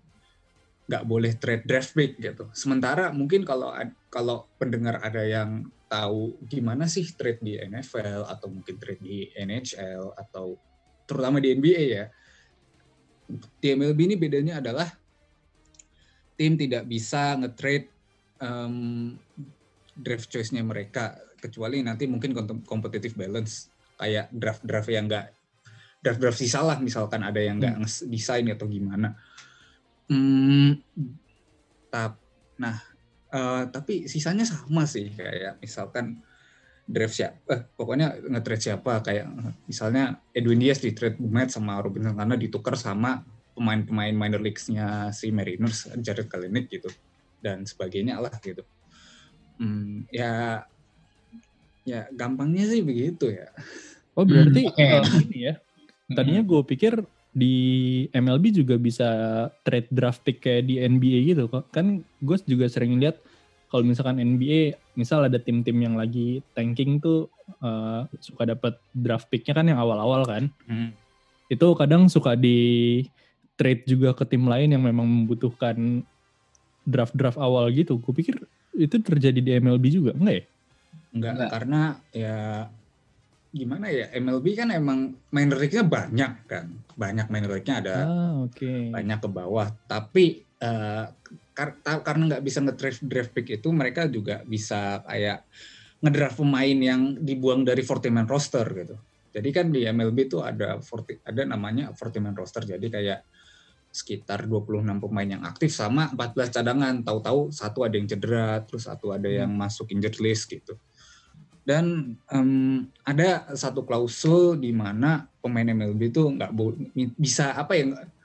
[0.91, 2.51] nggak boleh trade draft pick gitu.
[2.51, 3.71] Sementara mungkin kalau
[4.11, 10.19] kalau pendengar ada yang tahu gimana sih trade di NFL atau mungkin trade di NHL
[10.19, 10.59] atau
[11.07, 12.05] terutama di NBA ya.
[13.31, 14.91] Di MLB ini bedanya adalah
[16.35, 17.87] tim tidak bisa nge-trade
[18.43, 19.15] um,
[19.95, 25.31] draft choice-nya mereka kecuali nanti mungkin kom- competitive balance kayak draft-draft yang enggak
[26.01, 29.15] draft-draft sisa lah misalkan ada yang enggak desain atau gimana.
[30.11, 30.75] Hmm,
[31.87, 32.19] tap,
[32.59, 32.75] nah
[33.31, 36.19] eh, tapi sisanya sama sih kayak misalkan
[36.83, 39.27] draft siapa, eh, pokoknya nge-trade siapa kayak
[39.71, 43.23] misalnya Edwin Diaz di trade Mets sama Robinson Cano ditukar sama
[43.55, 46.91] pemain-pemain minor leagues-nya si Mariners, Jared Kalenic gitu
[47.39, 48.67] dan sebagainya lah gitu.
[49.63, 50.65] Hmm, ya
[51.87, 53.47] ya gampangnya sih begitu ya.
[54.19, 55.55] Oh berarti Hmm, eh, ini ya,
[56.11, 56.99] tadinya gue pikir
[57.31, 57.55] di
[58.11, 59.09] MLB juga bisa
[59.63, 61.71] trade draft pick kayak di NBA gitu kok.
[61.71, 63.23] Kan gue juga sering lihat
[63.71, 67.31] kalau misalkan NBA, misal ada tim-tim yang lagi tanking tuh
[67.63, 70.51] eh, suka dapat draft picknya kan yang awal-awal kan.
[70.67, 70.91] Hmm.
[71.47, 73.03] Itu kadang suka di
[73.55, 76.03] trade juga ke tim lain yang memang membutuhkan
[76.83, 78.03] draft-draft awal gitu.
[78.03, 78.43] Gue pikir
[78.75, 80.45] itu terjadi di MLB juga, enggak ya?
[81.11, 81.51] Enggak, Enggak.
[81.51, 82.39] karena ya
[83.51, 86.67] gimana ya MLB kan emang minor league-nya banyak kan.
[86.95, 88.95] Banyak minor league-nya ada Ah, oke.
[88.95, 89.69] banyak ke bawah.
[89.85, 90.25] Tapi
[90.61, 91.05] eh,
[91.57, 95.49] kar- karena nggak bisa nge-draft draft pick itu mereka juga bisa kayak
[96.01, 98.97] ngedraft pemain yang dibuang dari 40 man roster gitu.
[99.31, 102.65] Jadi kan di MLB itu ada 40, ada namanya 40 man roster.
[102.65, 103.21] Jadi kayak
[103.91, 106.95] sekitar 26 pemain yang aktif sama 14 cadangan.
[107.03, 110.79] Tahu-tahu satu ada yang cedera, terus satu ada yang masuk injured list gitu.
[111.61, 112.51] Dan em,
[113.05, 116.51] ada satu klausul di mana pemain MLB itu nggak
[117.21, 117.85] bisa apa ya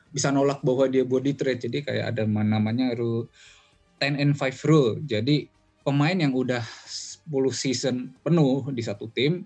[0.10, 1.68] bisa nolak bahwa dia body trade.
[1.68, 3.28] Jadi kayak ada namanya rule
[4.00, 5.04] 10 and 5 rule.
[5.04, 5.52] Jadi
[5.84, 9.44] pemain yang udah 10 season penuh di satu tim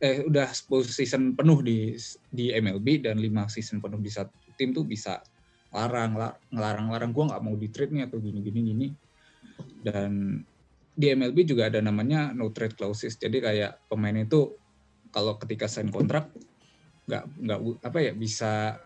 [0.00, 1.92] eh udah 10 season penuh di
[2.32, 5.20] di MLB dan 5 season penuh di satu tim tuh bisa
[5.70, 8.86] larang lar- ngelarang-larang gua nggak mau di trade nih atau gini gini gini.
[9.80, 10.40] Dan
[11.00, 13.16] di MLB juga ada namanya no trade clauses.
[13.16, 14.52] Jadi kayak pemain itu
[15.08, 16.28] kalau ketika sign kontrak
[17.08, 18.76] nggak nggak apa ya bisa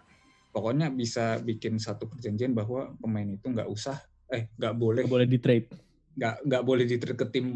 [0.54, 3.98] pokoknya bisa bikin satu perjanjian bahwa pemain itu nggak usah
[4.30, 5.68] eh nggak boleh Nggak boleh di trade.
[6.14, 7.46] nggak nggak boleh di trade ke tim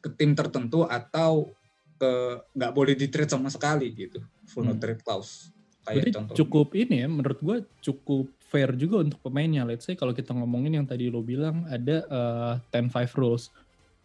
[0.00, 1.50] ke tim tertentu atau
[1.98, 2.12] ke
[2.54, 4.80] nggak boleh di trade sama sekali gitu full no Hmm.
[4.80, 5.50] trade clause
[5.84, 9.68] Berarti kayak contoh cukup ini ya, menurut gue cukup fair juga untuk pemainnya.
[9.68, 13.52] Let's say kalau kita ngomongin yang tadi lo bilang ada eh, 10-5 rules.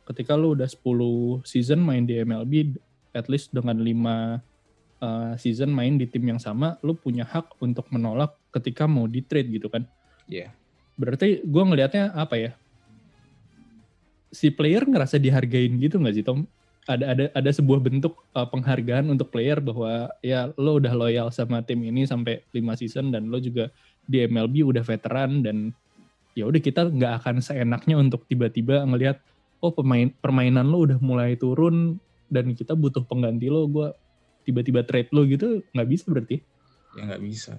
[0.10, 2.74] Ketika lo udah 10 season main di MLB,
[3.14, 4.42] at least dengan 5
[5.06, 9.22] uh, season main di tim yang sama, lu punya hak untuk menolak ketika mau di
[9.22, 9.86] trade gitu kan.
[10.26, 10.50] Iya.
[10.50, 10.52] Yeah.
[11.00, 12.52] Berarti gue ngelihatnya apa ya?
[14.30, 16.46] Si player ngerasa dihargain gitu nggak sih Tom?
[16.90, 21.62] Ada ada ada sebuah bentuk uh, penghargaan untuk player bahwa ya lo udah loyal sama
[21.62, 23.70] tim ini sampai 5 season dan lo juga
[24.10, 25.70] di MLB udah veteran dan
[26.34, 29.22] ya udah kita nggak akan seenaknya untuk tiba-tiba ngelihat
[29.60, 32.00] oh pemain permainan lo udah mulai turun
[32.32, 33.90] dan kita butuh pengganti lo gue
[34.48, 36.38] tiba-tiba trade lo gitu nggak bisa berarti?
[36.96, 37.54] Ya nggak bisa.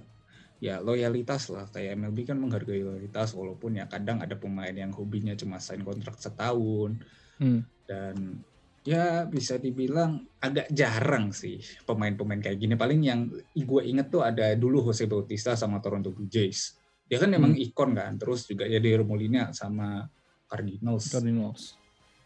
[0.61, 1.69] Ya loyalitas lah.
[1.69, 6.17] Kayak MLB kan menghargai loyalitas walaupun ya kadang ada pemain yang hobinya cuma sign kontrak
[6.17, 6.97] setahun.
[7.41, 7.65] Hmm.
[7.89, 8.45] dan
[8.85, 11.57] ya bisa dibilang agak jarang sih
[11.89, 12.77] pemain-pemain kayak gini.
[12.77, 16.77] Paling yang gue inget tuh ada dulu Jose Bautista sama Toronto Blue Jays.
[17.09, 17.65] Dia kan emang hmm.
[17.65, 20.05] ikon kan terus juga ya di Molina sama
[20.45, 21.09] Cardinals.
[21.09, 21.80] Cardinals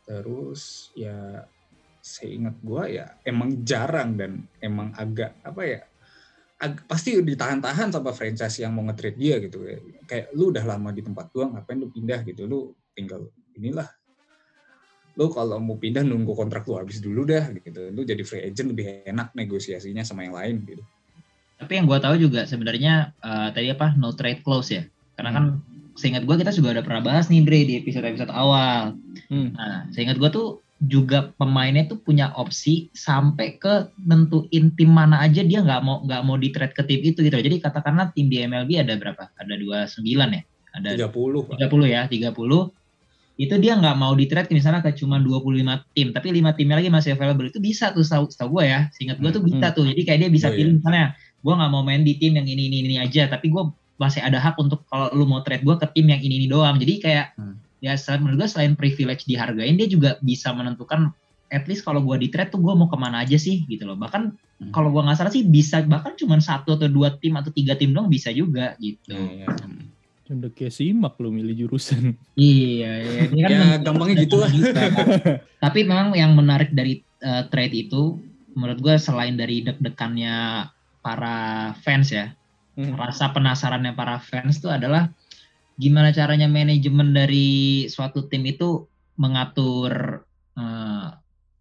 [0.05, 1.49] terus ya
[2.05, 5.81] seingat gue ya emang jarang dan emang agak apa ya
[6.65, 9.79] ag pasti ditahan-tahan sama franchise yang mau nge-trade dia gitu ya.
[10.07, 12.49] kayak lu udah lama di tempat gua ngapain lu pindah gitu?
[12.49, 13.27] Lu tinggal
[13.59, 13.85] inilah.
[15.19, 17.91] Lu kalau mau pindah nunggu kontrak lu habis dulu dah gitu.
[17.91, 20.83] Lu jadi free agent lebih enak negosiasinya sama yang lain gitu.
[21.59, 24.83] Tapi yang gua tahu juga sebenarnya uh, tadi apa no trade clause ya.
[25.19, 25.59] Karena kan hmm.
[25.59, 28.99] kan seingat gua kita juga udah pernah bahas nih Dre di episode episode awal
[29.31, 29.55] hmm.
[29.55, 35.41] nah seingat gua tuh juga pemainnya tuh punya opsi sampai ke nentuin tim mana aja
[35.41, 37.37] dia nggak mau nggak mau di trade ke tim itu gitu.
[37.37, 39.31] Jadi katakanlah tim di MLB ada berapa?
[39.39, 40.43] Ada 29 ya?
[40.75, 41.57] Ada 30.
[41.57, 42.75] 30 ya, 30.
[43.35, 46.91] Itu dia nggak mau di trade misalnya ke cuma 25 tim, tapi 5 timnya lagi
[46.91, 48.81] masih available itu bisa tuh tahu tahu gue ya.
[48.95, 49.77] Seingat gue tuh hmm, bisa hmm.
[49.79, 49.85] tuh.
[49.91, 50.79] Jadi kayak dia bisa yeah, pilih yeah.
[50.83, 51.07] misalnya
[51.45, 53.63] gue nggak mau main di tim yang ini ini ini aja, tapi gue
[53.95, 56.77] masih ada hak untuk kalau lu mau trade gue ke tim yang ini ini doang.
[56.79, 61.13] Jadi kayak hmm ya selain menurut gue selain privilege dihargain dia juga bisa menentukan
[61.53, 64.01] at least kalau gue di trade tuh gue mau ke mana aja sih gitu loh
[64.01, 64.73] bahkan hmm.
[64.73, 67.93] kalau gue nggak salah sih bisa bahkan cuma satu atau dua tim atau tiga tim
[67.93, 69.69] dong bisa juga gitu ya, ya.
[70.25, 72.17] Udah kayak simak lo milih jurusan.
[72.33, 73.21] Iya, iya.
[73.29, 74.49] Ini kan ya, gampangnya gitu lah.
[75.69, 78.17] Tapi memang yang menarik dari uh, trade itu,
[78.57, 80.65] menurut gue selain dari deg-degannya
[81.05, 82.33] para fans ya,
[82.79, 82.95] hmm.
[82.99, 85.11] rasa penasarannya para fans itu adalah
[85.75, 88.87] gimana caranya manajemen dari suatu tim itu
[89.19, 90.23] mengatur
[90.55, 91.09] uh,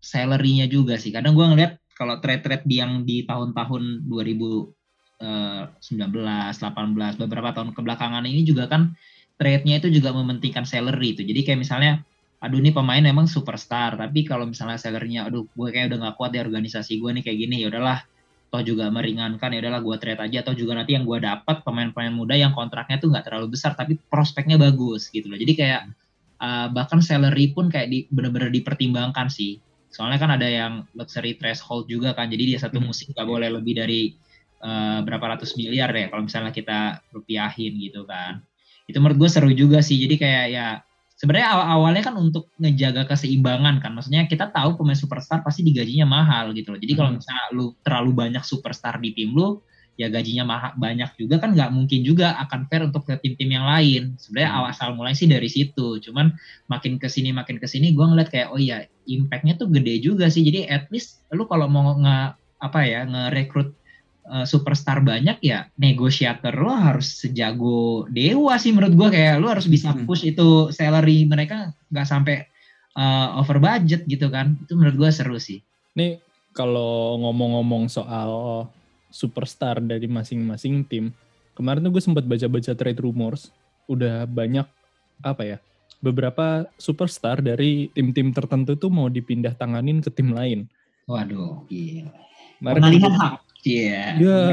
[0.01, 1.09] salary-nya juga sih.
[1.09, 8.69] Kadang gue ngeliat kalau trade-trade yang di tahun-tahun 2019, 18, beberapa tahun kebelakangan ini juga
[8.69, 8.93] kan
[9.37, 11.21] trade-nya itu juga mementingkan salary itu.
[11.25, 12.01] Jadi kayak misalnya,
[12.41, 16.31] aduh ini pemain emang superstar, tapi kalau misalnya salary-nya, aduh gue kayak udah gak kuat
[16.37, 18.05] di organisasi gue nih kayak gini, ya udahlah
[18.53, 20.45] toh juga meringankan ya udahlah gue trade aja.
[20.45, 23.97] Atau juga nanti yang gue dapat pemain-pemain muda yang kontraknya tuh nggak terlalu besar tapi
[24.13, 25.41] prospeknya bagus gitu loh.
[25.41, 25.81] Jadi kayak
[26.37, 29.57] uh, bahkan salary pun kayak di, bener-bener dipertimbangkan sih.
[29.89, 32.85] Soalnya kan ada yang luxury threshold juga kan jadi dia satu hmm.
[32.85, 34.13] musim nggak boleh lebih dari
[34.61, 38.45] uh, berapa ratus miliar ya kalau misalnya kita rupiahin gitu kan.
[38.85, 40.67] Itu menurut gue seru juga sih jadi kayak ya
[41.17, 43.91] sebenarnya awal awalnya kan untuk ngejaga keseimbangan kan.
[43.93, 46.79] Maksudnya kita tahu pemain superstar pasti digajinya mahal gitu loh.
[46.81, 47.17] Jadi kalau hmm.
[47.21, 49.61] misalnya lu terlalu banyak superstar di tim lu
[49.93, 53.65] ya gajinya mahal banyak juga kan nggak mungkin juga akan fair untuk ke tim-tim yang
[53.69, 54.17] lain.
[54.17, 54.57] Sebenarnya hmm.
[54.57, 56.01] awal asal mulai sih dari situ.
[56.01, 56.33] Cuman
[56.67, 60.27] makin ke sini makin ke sini gue ngeliat kayak oh iya impactnya tuh gede juga
[60.33, 60.41] sih.
[60.41, 63.82] Jadi at least lu kalau mau nge apa ya ngerekrut
[64.27, 69.67] uh, superstar banyak ya negosiator lo harus sejago dewa sih menurut gue kayak lo harus
[69.67, 70.07] bisa hmm.
[70.07, 72.47] push itu salary mereka nggak sampai
[72.95, 75.59] uh, over budget gitu kan itu menurut gue seru sih.
[75.97, 76.19] Nih
[76.53, 78.65] kalau ngomong-ngomong soal
[79.13, 81.13] superstar dari masing-masing tim
[81.53, 83.53] kemarin tuh gue sempat baca-baca trade rumors
[83.85, 84.65] udah banyak
[85.21, 85.57] apa ya
[86.03, 90.67] beberapa superstar dari tim-tim tertentu tuh mau dipindah tanganin ke tim lain.
[91.07, 92.11] Waduh, gila.
[92.59, 93.52] Pengalihan hak.
[93.63, 94.19] Iya.
[94.19, 94.47] Yeah.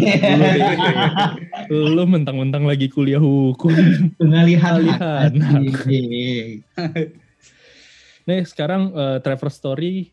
[0.00, 1.36] Yeah.
[1.68, 3.72] Lo mentang-mentang lagi kuliah hukum.
[4.16, 5.32] Pengalihan.
[8.26, 10.10] Nih sekarang uh, Trevor Story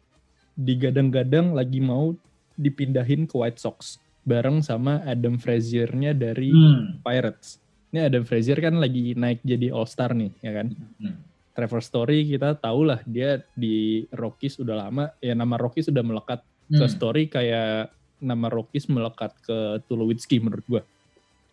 [0.54, 2.14] digadang-gadang lagi mau
[2.54, 7.02] dipindahin ke White Sox bareng sama Adam Frazier-nya dari hmm.
[7.02, 7.58] Pirates.
[7.90, 10.68] Ini Adam Frazier kan lagi naik jadi All Star nih, ya kan?
[11.02, 11.18] Hmm.
[11.54, 16.42] Trevor Story kita tahu lah dia di Rockies udah lama, ya nama Rockies sudah melekat
[16.70, 16.78] hmm.
[16.82, 20.82] ke Story kayak nama Rockies melekat ke Tulowitzki menurut gue.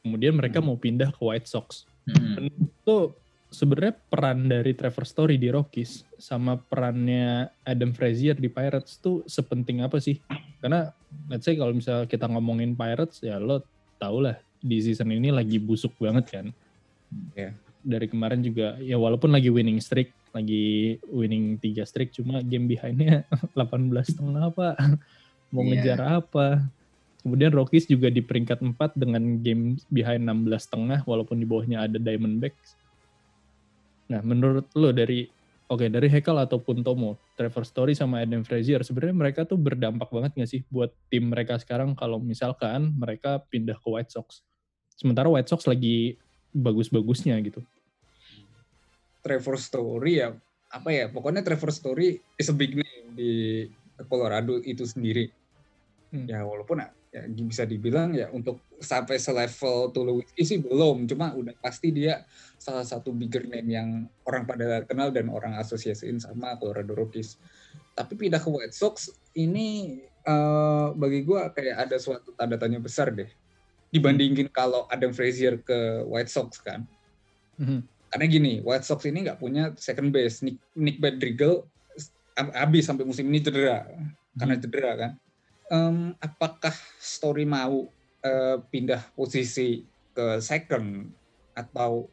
[0.06, 0.66] Kemudian mereka hmm.
[0.70, 1.84] mau pindah ke White Sox.
[2.08, 2.48] Hmm.
[2.48, 3.12] itu
[3.52, 9.84] sebenarnya peran dari Trevor Story di Rockies sama perannya Adam Frazier di Pirates tuh sepenting
[9.84, 10.16] apa sih?
[10.62, 10.88] Karena
[11.28, 13.60] let's say kalau misalnya kita ngomongin Pirates ya lo
[14.00, 16.46] tau lah di season ini lagi busuk banget kan.
[17.36, 17.50] Ya.
[17.50, 17.52] Yeah.
[17.80, 23.26] Dari kemarin juga ya walaupun lagi winning streak, lagi winning 3 streak cuma game behindnya
[23.58, 24.78] 18 setengah apa
[25.50, 25.70] mau Iya.
[25.70, 26.46] ngejar apa.
[27.20, 32.00] Kemudian Rockies juga di peringkat 4 dengan game behind 16 setengah walaupun di bawahnya ada
[32.00, 32.80] Diamondbacks.
[34.08, 35.28] Nah, menurut lo dari
[35.70, 40.32] oke dari Hekel ataupun Tomo, Trevor Story sama Adam Frazier sebenarnya mereka tuh berdampak banget
[40.34, 44.40] nggak sih buat tim mereka sekarang kalau misalkan mereka pindah ke White Sox.
[44.96, 46.16] Sementara White Sox lagi
[46.56, 47.60] bagus-bagusnya gitu.
[49.20, 50.32] Trevor Story ya
[50.72, 53.32] apa ya pokoknya Trevor Story is a big name di
[54.08, 55.28] Colorado itu sendiri
[56.10, 56.26] Hmm.
[56.26, 61.90] ya walaupun ya bisa dibilang ya untuk sampai selevel Tulowitzki sih belum cuma udah pasti
[61.90, 62.26] dia
[62.58, 63.88] salah satu bigger name yang
[64.26, 67.38] orang pada kenal dan orang asosiasiin sama Colorado Rockies
[67.94, 73.10] tapi pindah ke White Sox ini eh, bagi gua kayak ada suatu tanda tanya besar
[73.10, 73.30] deh
[73.90, 76.86] dibandingin kalau Adam Frazier ke White Sox kan
[77.54, 77.86] Mhm.
[78.08, 80.40] karena gini, White Sox ini nggak punya second base.
[80.40, 81.62] Nick, Nick Madrigal
[82.34, 83.84] ab- habis sampai musim ini cedera
[84.32, 85.12] karena cedera kan.
[85.70, 87.86] Em, apakah Story mau
[88.26, 91.06] eh, pindah posisi ke second?
[91.54, 92.10] Atau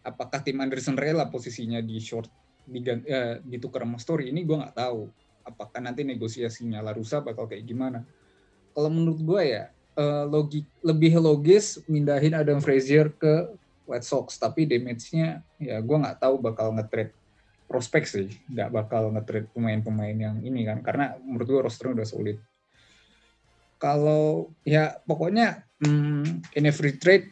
[0.00, 2.32] apakah tim Anderson rela posisinya di short
[2.64, 4.32] digan- eh, ditukar sama Story?
[4.32, 5.12] Ini gue nggak tahu.
[5.44, 8.00] Apakah nanti negosiasinya Larusa bakal kayak gimana?
[8.72, 9.64] Kalau menurut gue ya
[10.00, 13.44] eh, logi lebih logis mindahin Adam Frazier ke
[13.84, 14.40] White Sox.
[14.40, 17.12] Tapi damage-nya ya gue nggak tahu bakal nge-trade
[17.68, 18.28] prospek sih.
[18.48, 20.80] Nggak bakal nge-trade pemain-pemain yang ini kan.
[20.80, 22.40] Karena menurut gue rosternya udah solid
[23.76, 27.28] kalau ya pokoknya hmm, in every trade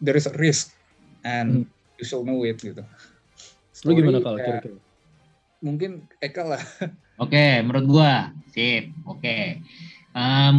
[0.00, 0.72] there is a risk
[1.24, 1.68] and
[2.00, 2.84] you shall know it gitu
[3.84, 4.78] Lu gimana Story, kalau ya, kira-kira?
[5.60, 5.90] mungkin
[6.24, 6.62] Eka lah
[7.22, 8.90] Oke, menurut gua, sip.
[9.06, 9.62] Oke.
[10.14, 10.54] Em,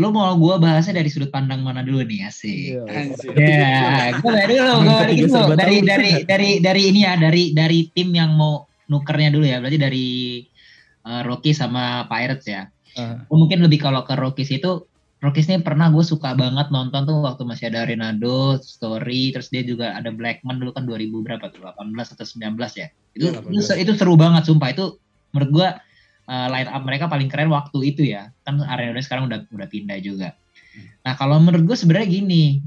[0.00, 2.80] lu mau gua bahasnya dari sudut pandang mana dulu nih, asik.
[2.80, 2.82] Iya.
[2.88, 3.32] Anjir.
[3.36, 5.52] Ya, gue dari dulu, gue Angka dari dulu.
[5.52, 9.60] Dari dari dari dari ini ya, dari dari tim yang mau nukernya dulu ya.
[9.60, 10.08] Berarti dari
[11.04, 12.64] eh, Rockies sama Pirates ya.
[13.30, 14.84] Oh, mungkin lebih kalau ke Rockies itu
[15.18, 19.66] Rockies ini pernah gue suka banget nonton tuh waktu masih ada Renado, Story, terus dia
[19.66, 22.86] juga ada Blackman dulu kan 2000 berapa tuh 18 atau 19 ya.
[23.18, 24.94] Itu Iya, itu, itu seru banget sumpah itu
[25.34, 25.68] menurut gue
[26.30, 28.30] uh, line up mereka paling keren waktu itu ya.
[28.46, 30.38] Kan Arenado sekarang udah udah pindah juga.
[31.02, 32.62] Nah, kalau menurut gue sebenarnya gini.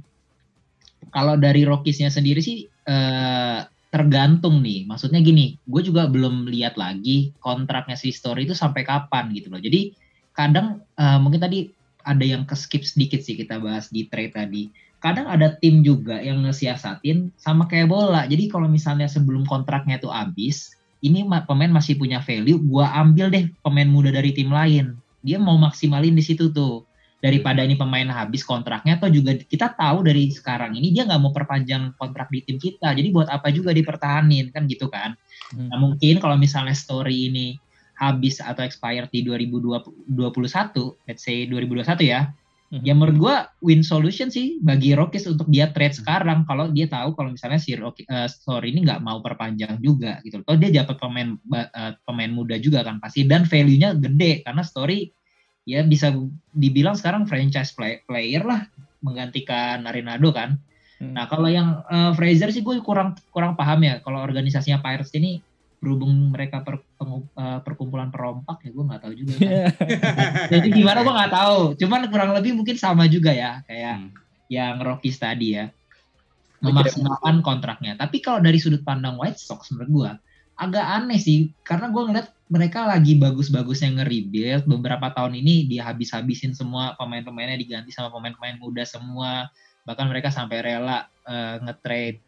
[1.12, 3.60] Kalau dari Rockies-nya sendiri sih eh,
[3.92, 4.88] tergantung nih.
[4.88, 9.60] Maksudnya gini, gue juga belum lihat lagi kontraknya si Story itu sampai kapan gitu loh.
[9.60, 9.92] Jadi
[10.32, 11.72] kadang eh, mungkin tadi
[12.06, 14.70] ada yang ke skip sedikit sih kita bahas di trade tadi.
[15.02, 18.30] Kadang ada tim juga yang ngesiasatin sama kayak bola.
[18.30, 23.34] Jadi kalau misalnya sebelum kontraknya itu habis, ini ma- pemain masih punya value, gua ambil
[23.34, 24.94] deh pemain muda dari tim lain.
[25.26, 26.86] Dia mau maksimalin di situ tuh.
[27.22, 31.30] Daripada ini pemain habis kontraknya atau juga kita tahu dari sekarang ini dia nggak mau
[31.30, 32.98] perpanjang kontrak di tim kita.
[32.98, 35.14] Jadi buat apa juga dipertahanin kan gitu kan.
[35.54, 35.70] Hmm.
[35.70, 37.62] Nah, mungkin kalau misalnya story ini
[38.02, 40.10] habis atau expired di 2021,
[41.06, 42.34] let's say 2021 ya.
[42.72, 42.88] Mhm.
[42.88, 47.14] Ya menurut gua win solution sih bagi Rockies untuk dia trade sekarang kalau dia tahu
[47.14, 50.42] kalau misalnya si Rocky, eh, Story ini nggak mau perpanjang juga gitu.
[50.42, 55.12] Toh dia dapat pemain eh, pemain muda juga kan pasti dan value-nya gede karena Story
[55.68, 56.16] ya bisa
[56.56, 58.66] dibilang sekarang franchise play- player lah
[59.04, 60.56] menggantikan Arenado kan.
[60.98, 61.12] Hmm.
[61.12, 65.44] Nah kalau yang eh, Fraser sih gue kurang kurang paham ya kalau organisasinya Pirates ini
[65.82, 69.34] berhubung mereka per, pengu- eh, perkumpulan perompak ya gue nggak tahu juga.
[69.34, 69.50] Kan.
[70.54, 71.60] Jadi gimana gue nggak tahu.
[71.82, 74.10] Cuman kurang lebih mungkin sama juga ya kayak Hmm.
[74.46, 75.74] yang Rockies tadi ya
[76.62, 77.98] memaksimalkan kontraknya.
[77.98, 80.12] Tapi kalau dari sudut pandang White Sox menurut gue
[80.62, 86.54] agak aneh sih karena gue ngeliat mereka lagi bagus-bagusnya nge-rebuild beberapa tahun ini dia habis-habisin
[86.54, 89.50] semua pemain-pemainnya diganti sama pemain-pemain muda semua
[89.82, 92.22] bahkan mereka sampai rela eh, nge-trade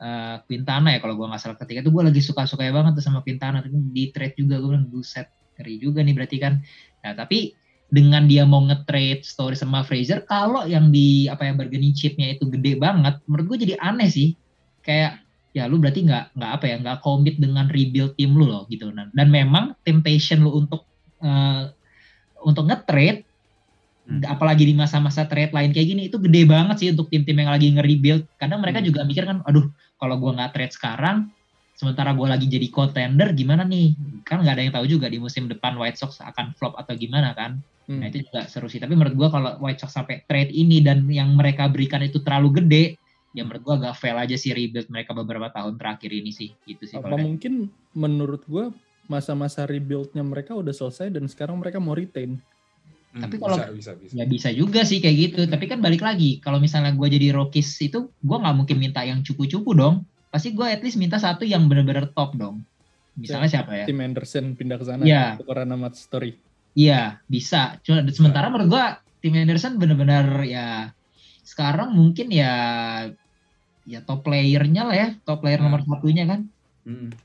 [0.00, 3.20] eh, Quintana ya kalau gue nggak salah ketika itu gue lagi suka-suka banget tuh sama
[3.24, 6.60] Quintana di trade juga gue bilang buset ngeri juga nih berarti kan.
[7.04, 7.56] Nah tapi
[7.86, 12.50] dengan dia mau nge-trade story sama Fraser kalau yang di apa yang bargaining chipnya itu
[12.50, 14.36] gede banget menurut gue jadi aneh sih.
[14.84, 15.22] Kayak
[15.56, 18.92] ya lu berarti nggak nggak apa ya nggak komit dengan rebuild tim lu loh gitu.
[18.92, 20.84] Dan dan memang temptation lu untuk
[21.24, 21.72] eh,
[22.44, 23.24] untuk nge-trade
[24.06, 24.22] Hmm.
[24.22, 27.74] apalagi di masa-masa trade lain kayak gini itu gede banget sih untuk tim-tim yang lagi
[27.74, 28.86] nge-rebuild kadang mereka Hmm.
[28.86, 29.66] juga mikir kan aduh
[29.98, 31.26] kalau gua nggak trade sekarang
[31.74, 35.50] sementara gua lagi jadi contender gimana nih kan nggak ada yang tahu juga di musim
[35.50, 38.02] depan White Sox akan flop atau gimana kan Hmm.
[38.02, 41.06] nah itu juga seru sih tapi menurut gua kalau White Sox sampai trade ini dan
[41.06, 42.84] yang mereka berikan itu terlalu gede
[43.30, 46.82] ya menurut gua agak fail aja sih rebuild mereka beberapa tahun terakhir ini sih gitu
[46.82, 48.70] sih Apa mungkin menurut gue
[49.06, 52.42] masa-masa rebuild-nya mereka udah selesai dan sekarang mereka mau retain.
[53.16, 54.12] Hmm, Tapi kalau- bisa bisa bisa.
[54.12, 55.40] Ya bisa juga sih kayak gitu.
[55.48, 59.24] Tapi kan balik lagi, kalau misalnya gue jadi Rockies itu, gue nggak mungkin minta yang
[59.24, 60.04] cupu-cupu dong.
[60.28, 62.60] Pasti gue at least minta satu yang bener-bener top dong.
[63.16, 63.84] Misalnya siapa ya?
[63.88, 65.40] Tim Anderson pindah ke sana Iya.
[65.40, 66.36] tukeran sama Story.
[66.76, 67.80] Iya, bisa.
[67.80, 70.92] Cuma sementara menurut gua tim Anderson benar-benar ya
[71.40, 72.52] sekarang mungkin ya
[73.88, 75.72] ya top playernya lah ya, top player Hmm.
[75.72, 76.44] nomor satunya kan.
[76.84, 77.16] Hmm.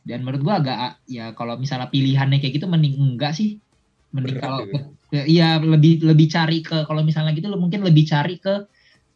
[0.00, 3.60] Dan menurut gua agak ya kalau misalnya pilihannya kayak gitu mending enggak sih.
[4.18, 8.36] Mending kalau ke- iya lebih lebih cari ke kalau misalnya gitu lo mungkin lebih cari
[8.42, 8.66] ke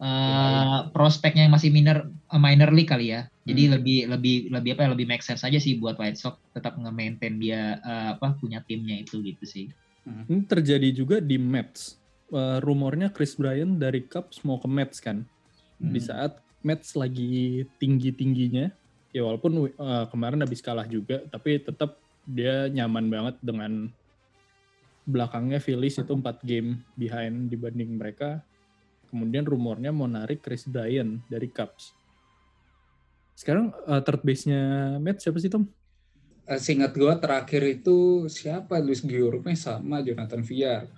[0.03, 3.27] eh, prospeknya yang masih minor eh, minor league kali ya.
[3.43, 3.73] Jadi Hmm.
[3.79, 7.39] lebih lebih lebih apa ya lebih make sense aja sih buat White Sox tetap nge-maintain
[7.39, 9.67] dia eh, apa punya timnya itu gitu sih.
[10.03, 11.95] Ini terjadi juga di Mets.
[12.33, 15.23] Eh, rumornya Chris Bryant dari Cubs mau ke Mets kan.
[15.79, 15.93] Hmm.
[15.95, 18.71] Di saat Mets lagi tinggi-tingginya,
[19.15, 23.91] ya walaupun eh, kemarin habis kalah juga, tapi tetap dia nyaman banget dengan
[25.03, 28.43] belakangnya Phillies itu 4 game behind dibanding mereka.
[29.11, 31.93] Kemudian rumornya mau narik Chris Bryant dari Cubs.
[33.37, 35.69] Sekarang eh, third base-nya Mets siapa sih Tom?
[36.49, 40.89] Eh, Seingat gua terakhir itu siapa Luis Giorgio sama Jonathan Villar.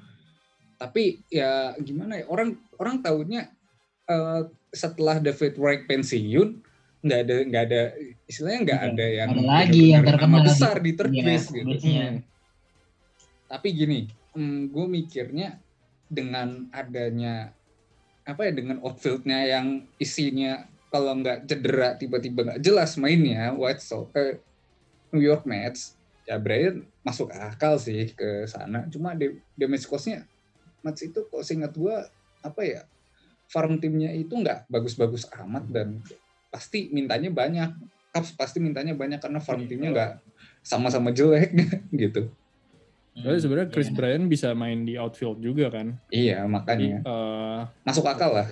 [0.79, 3.51] Tapi ya gimana ya orang orang tahunya
[4.11, 4.43] eh,
[4.75, 6.61] setelah David Wright pensiun
[7.05, 7.83] nggak ada nggak ada
[8.25, 11.69] istilahnya nggak Iya, ada yang ada lagi yang terkenal besar di third base gitu.
[11.69, 12.09] base-nya.
[13.55, 14.11] Tapi gini,
[14.67, 15.62] gue mikirnya
[16.11, 17.55] dengan adanya
[18.27, 24.11] apa ya dengan outfieldnya yang isinya kalau nggak cedera tiba-tiba nggak jelas mainnya White Sox
[24.19, 24.43] eh,
[25.14, 25.95] New York Mets
[26.27, 28.90] ya Brian masuk akal sih ke sana.
[28.90, 29.14] Cuma
[29.55, 30.27] damage cost-nya
[30.83, 31.95] Mets itu kok seingat gue
[32.43, 32.83] apa ya
[33.47, 36.03] farm timnya itu nggak bagus-bagus amat dan
[36.51, 37.71] pasti mintanya banyak.
[38.11, 40.12] Cubs pasti mintanya banyak karena farm timnya nggak
[40.67, 41.55] sama-sama jelek
[42.03, 42.35] gitu
[43.14, 43.94] Soalnya sebenarnya Chris Iya.
[43.94, 45.94] Bryant bisa main di outfield juga kan.
[46.09, 48.48] iya Jadi makanya eh, masuk akal lah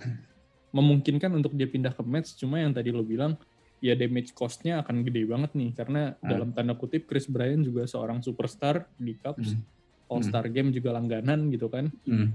[0.70, 3.37] memungkinkan untuk dia pindah ke Mets cuma yang tadi lo bilang
[3.79, 6.29] ya damage cost-nya akan gede banget nih karena Hmm.
[6.29, 9.62] dalam tanda kutip Chris Bryant juga seorang superstar di Cubs Hmm.
[10.09, 12.33] All Star Game juga langganan gitu kan Hmm.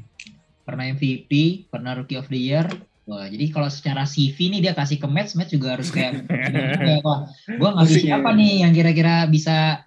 [0.62, 1.32] pernah MVP,
[1.66, 2.68] pernah Rookie of the Year.
[3.06, 6.28] Wah, jadi kalau secara CV nih dia kasih ke Mets, Mets juga harus kayak,
[6.84, 8.36] kayak wah, gue ngasih Pusing siapa ya.
[8.36, 9.87] nih yang kira-kira bisa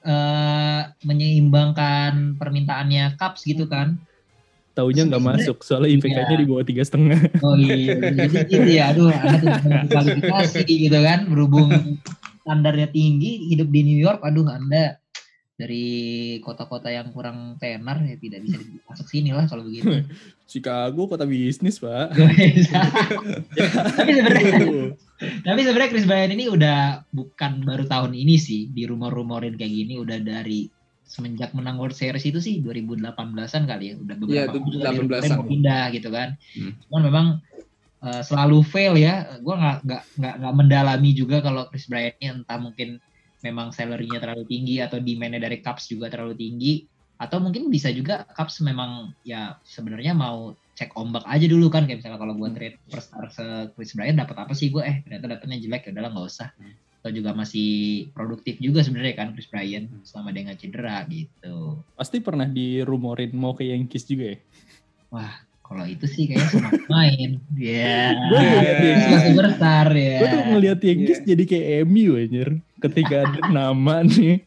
[0.00, 4.00] eh, menyeimbangkan permintaannya Cubs gitu kan?
[4.70, 6.40] taunya nggak masuk soalnya IPK-nya Iya.
[6.40, 11.68] di bawah tiga setengah Oh iya, jadi itu ya, aduh, tidak kualifikasi gitu kan, berhubung
[12.46, 14.99] standarnya tinggi, hidup di New York, aduh, anda
[15.60, 15.86] dari
[16.40, 19.92] kota-kota yang kurang tenar ya tidak bisa masuk sini lah kalau begitu.
[20.50, 22.10] Chicago kota bisnis pak
[23.92, 24.52] tapi sebenarnya
[25.44, 26.78] tapi sebenarnya Chris Bryant ini udah
[27.10, 30.66] bukan baru tahun ini sih di rumor-rumorin kayak gini udah dari
[31.04, 33.12] semenjak menang World Series itu sih 2018-an
[33.64, 34.94] kali ya udah beberapa Iya, kali 2018-an.
[34.96, 36.72] dirumorin mau pindah gitu kan Hmm.
[36.80, 37.26] cuman memang
[38.00, 42.32] eh, selalu fail ya gue nggak nggak nggak nggak mendalami juga kalau Chris Bryant ini
[42.32, 42.96] entah mungkin
[43.40, 46.84] memang salary-nya terlalu tinggi atau demand-nya dari Cubs juga terlalu tinggi
[47.20, 52.00] atau mungkin bisa juga Cubs memang ya sebenarnya mau cek ombak aja dulu kan kayak
[52.00, 53.44] misalnya kalau gue trade superstar se
[53.76, 54.80] Chris Bryant dapat apa sih gue?
[54.80, 56.48] Eh ternyata dapetnya jelek ya udahlah nggak usah.
[57.00, 57.68] Atau juga masih
[58.16, 61.84] produktif juga sebenarnya kan Chris Bryant selama dia nggak cedera gitu.
[61.92, 64.38] Pasti pernah dirumorin mau ke Yankees juga ya?
[65.70, 67.30] Kalau itu sih kayaknya semua main.
[67.54, 72.12] Ya Gua ngeliat Yankees Yankees- masih besar ya gue tuh ngeliat Yankees jadi kayak MU
[72.18, 72.48] anjir
[72.80, 74.42] ketika ada nama nih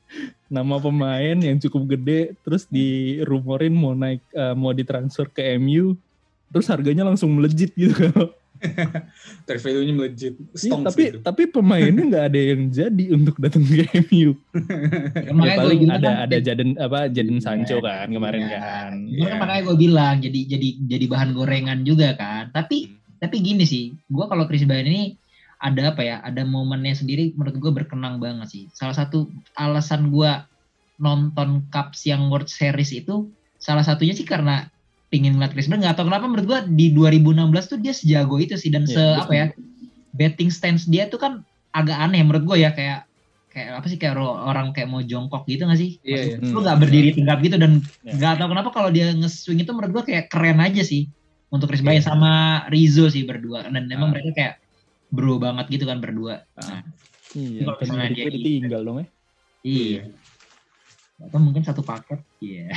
[0.49, 5.97] nama pemain yang cukup gede terus dirumorin mau naik eh, mau ditransfer ke MU
[6.53, 7.93] terus harganya langsung melejit gitu
[9.45, 10.33] Trade value-nya melejit.
[10.39, 11.19] Iya, Stonks tapi gitu.
[11.19, 14.39] tapi pemainnya nggak ada yang jadi untuk datang ke MU.
[15.19, 18.59] Ya, paling bilang ada kan, ada Jaden apa Jaden Iya, Sancho kan kemarin iya.
[18.59, 18.91] kan.
[19.03, 22.55] Kan makanya gue bilang jadi jadi jadi bahan gorengan juga kan.
[22.55, 23.19] Tapi Hmm.
[23.19, 25.15] tapi gini sih, gue kalau Chris Bryant ini
[25.63, 26.19] ada apa ya?
[26.19, 28.63] Ada momennya sendiri menurut gue berkenang banget sih.
[28.75, 30.27] Salah satu alasan gue
[30.99, 34.67] nonton Cups yang World Series itu salah satunya sih karena
[35.07, 35.87] pingin ngeliat Chris Bryant.
[35.87, 38.99] Gak tau kenapa menurut gue di 2016 tuh dia sejago itu sih dan Iya, se
[38.99, 39.21] betul.
[39.23, 39.45] apa ya
[40.13, 41.41] betting stance dia tuh kan
[41.71, 43.09] agak aneh menurut gue ya kayak
[43.49, 45.97] kayak apa sih kayak orang kayak mau jongkok gitu gak sih?
[46.03, 46.37] Iya, iya.
[46.43, 48.13] Lu gak berdiri tegap gitu dan Ya.
[48.13, 51.07] nggak tahu kenapa kalau dia nge-swing itu menurut gua kayak keren aja sih
[51.47, 52.31] untuk Chris Bryant sama
[52.67, 54.13] Rizzo sih berdua dan emang Ah.
[54.13, 54.53] mereka kayak
[55.13, 56.41] bro banget gitu kan berdua.
[56.57, 56.81] Nah,
[57.33, 59.07] Iya, Kalau misalnya dia ditinggal dong ya.
[59.61, 60.01] iya.
[61.17, 62.21] Atau mungkin satu paket.
[62.37, 62.69] Iya.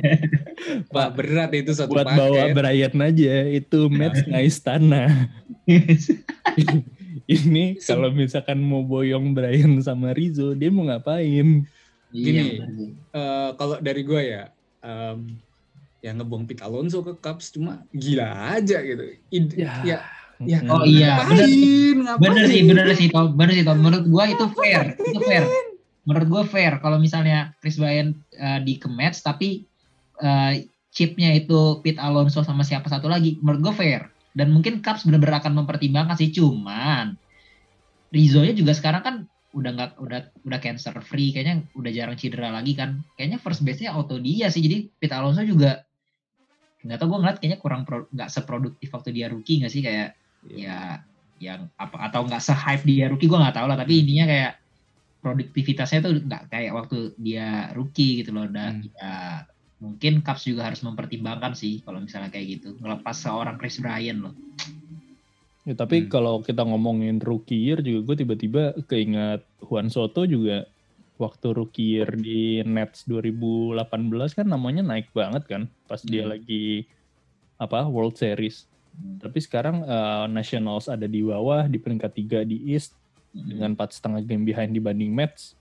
[0.92, 2.56] Wah, berat itu satu Buat bawa paket.
[2.56, 5.04] Bryant aja itu match nggak istana.
[7.26, 11.64] Ini kalau misalkan mau boyong Bryant sama Rizzo, dia mau ngapain?
[12.10, 12.42] Iya, Gini.
[12.58, 12.90] sih.
[13.08, 14.44] Eh, kalau dari gue ya,
[14.82, 15.38] em,
[16.00, 19.04] ya ngebuang Pete Alonso ke Cubs cuma gila aja gitu.
[19.30, 19.72] Id- Ya.
[19.86, 19.98] ya,
[20.44, 20.58] ya.
[20.68, 21.46] Oh iya, bener.
[21.46, 21.96] ngapain?
[22.04, 22.20] Ngapain?
[22.22, 23.36] Bener sih, bener sih Tom.
[23.36, 23.78] Bener sih Tom.
[23.80, 24.96] Menurut gua itu fair.
[24.96, 25.44] Itu fair.
[26.08, 29.68] menurut gue fair kalau misalnya Chris Bryant uh, di Kemets tapi
[30.18, 30.56] uh,
[30.90, 34.02] chipnya itu Pete Alonso sama siapa satu lagi menurut gue fair
[34.34, 37.14] dan mungkin Cubs benar-benar akan mempertimbangkan sih cuman
[38.10, 39.16] Rizzo-nya juga sekarang kan
[39.54, 43.94] udah nggak udah udah cancer free kayaknya udah jarang cedera lagi kan kayaknya first base-nya
[43.94, 45.86] auto dia sih jadi Pete Alonso juga
[46.80, 50.16] nggak tau gue ngeliat kayaknya kurang nggak seproduktif waktu dia rookie nggak sih kayak
[50.48, 51.00] yeah.
[51.00, 51.08] ya
[51.40, 54.52] yang apa atau nggak se hype dia rookie gue nggak tahu lah tapi intinya kayak
[55.24, 58.92] produktivitasnya tuh nggak kayak waktu dia rookie gitu loh dan hmm.
[58.96, 59.12] ya
[59.80, 64.34] mungkin Caps juga harus mempertimbangkan sih kalau misalnya kayak gitu ngelepas seorang Chris Bryan loh.
[65.64, 66.08] Ya, tapi hmm.
[66.12, 70.68] kalau kita ngomongin rookie year juga gue tiba-tiba keinget Juan Soto juga
[71.20, 73.76] waktu rookie year di Nets 2018
[74.36, 76.08] kan namanya naik banget kan pas hmm.
[76.12, 76.88] dia lagi
[77.60, 78.68] apa World Series.
[78.94, 79.16] Hmm.
[79.22, 82.94] Tapi sekarang uh, Nationals ada di bawah di peringkat tiga di East
[83.32, 83.46] hmm.
[83.46, 85.54] dengan empat setengah game behind dibanding Mets.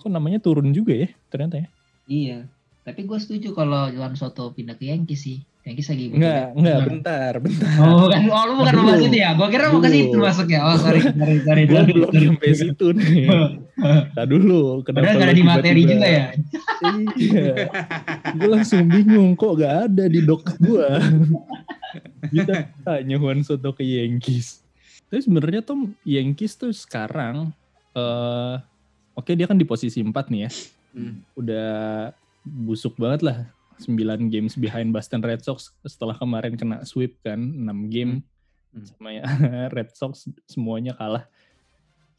[0.00, 1.68] Kok namanya turun juga ya ternyata ya?
[2.10, 2.38] Iya.
[2.80, 5.38] Tapi gue setuju kalau Juan Soto pindah ke Yankees sih.
[5.60, 7.76] Yankees lagi Enggak, enggak, bentar, bentar.
[7.84, 9.36] Oh, bukan, oh lu bukan mau itu ya?
[9.36, 10.60] Gue kira mau ke situ masuknya.
[10.64, 11.62] Oh, sorry, sorry, sorry.
[11.68, 13.28] Gue belum sampai situ nih.
[14.16, 16.26] Nah dulu, kenapa Padahal gak ada di materi juga ya?
[17.16, 17.54] iya.
[18.36, 20.88] gue langsung bingung, kok gak ada di dok gue.
[22.30, 24.62] Kita tanya Juan Soto ke Yankees.
[25.10, 27.50] Tapi sebenarnya tuh Yankees tuh sekarang
[27.98, 28.54] uh,
[29.18, 30.50] oke okay, dia kan di posisi 4 nih ya.
[30.94, 31.14] Hmm.
[31.34, 31.70] Udah
[32.44, 33.38] busuk banget lah
[33.80, 33.96] 9
[34.32, 38.78] games behind Boston Red Sox setelah kemarin kena sweep kan 6 game hmm.
[38.80, 38.86] Hmm.
[38.86, 39.24] sama ya
[39.76, 41.26] Red Sox semuanya kalah.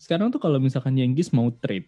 [0.01, 1.85] Sekarang tuh kalau misalkan Yankees mau trade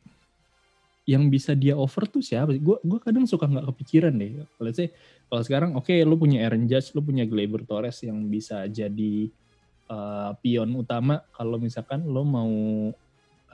[1.09, 2.53] yang bisa dia offer tuh siapa?
[2.61, 4.45] Gue gue kadang suka nggak kepikiran deh.
[4.53, 4.89] Kalau saya
[5.25, 9.33] kalau sekarang oke okay, lu punya Aaron Judge, lu punya Gleyber Torres yang bisa jadi
[9.89, 12.53] uh, pion utama kalau misalkan lo mau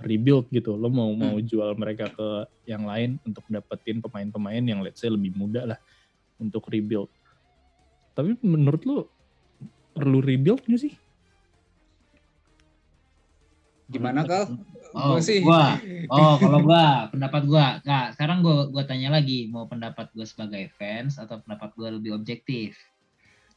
[0.03, 1.19] rebuild gitu lo mau hmm.
[1.19, 2.27] mau jual mereka ke
[2.67, 5.79] yang lain untuk dapetin pemain-pemain yang let's say lebih muda lah
[6.39, 7.11] untuk rebuild
[8.15, 8.99] tapi menurut lo
[9.91, 10.93] perlu rebuild gak sih
[13.89, 14.53] gimana kal
[14.93, 15.75] oh gua sih gua
[16.13, 20.69] oh kalau gua pendapat gua nah sekarang gua gua tanya lagi mau pendapat gua sebagai
[20.77, 22.77] fans atau pendapat gua lebih objektif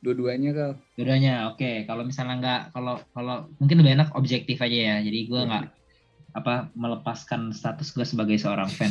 [0.03, 0.73] Dua-duanya kal.
[0.99, 1.63] Dua-duanya, oke.
[1.63, 1.77] Okay.
[1.87, 4.97] Kalau misalnya nggak, kalau kalau mungkin lebih enak objektif aja ya.
[4.99, 5.47] Jadi gue iya.
[5.47, 5.65] nggak
[6.33, 8.91] apa melepaskan status gue sebagai seorang fan.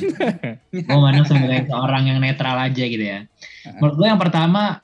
[0.71, 3.27] gue mana sebagai seorang yang netral aja gitu ya.
[3.77, 4.79] Menurut gue yang pertama,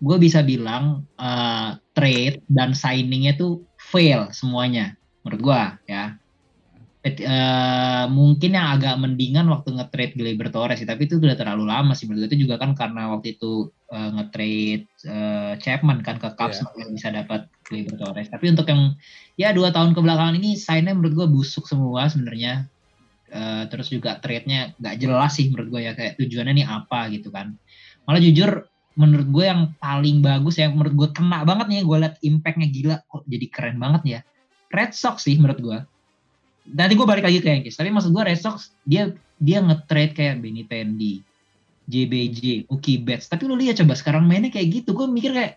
[0.00, 4.97] gue bisa bilang uh, trade dan signingnya tuh fail semuanya.
[5.24, 5.60] Menurut gue
[5.90, 6.18] ya
[7.06, 11.92] uh, mungkin yang agak mendingan waktu nge-trade Gleyber Torres sih, tapi itu udah terlalu lama
[11.94, 16.60] sih menurut itu juga kan karena waktu itu uh, nge-trade uh, Chapman kan ke Cubs
[16.60, 16.88] yeah.
[16.90, 18.28] bisa dapat Gleyber Torres.
[18.28, 18.98] Tapi untuk yang
[19.38, 22.66] ya dua tahun kebelakangan ini sign-nya menurut gue busuk semua sebenarnya.
[23.28, 27.28] Uh, terus juga trade-nya nggak jelas sih menurut gue ya kayak tujuannya nih apa gitu
[27.28, 27.60] kan.
[28.08, 28.64] Malah jujur
[28.98, 32.96] menurut gue yang paling bagus yang menurut gue kena banget nih gue liat impactnya gila
[33.04, 34.20] kok jadi keren banget ya.
[34.68, 35.78] Red Sox sih menurut gue
[36.74, 37.78] nanti gue balik lagi ke Yankees.
[37.78, 41.22] Tapi maksud gue Red Sox dia dia nge-trade kayak Benny Tendi
[41.88, 43.30] JBJ, Mookie Betts.
[43.32, 45.56] Tapi lu lihat coba sekarang mainnya kayak gitu gue mikir kayak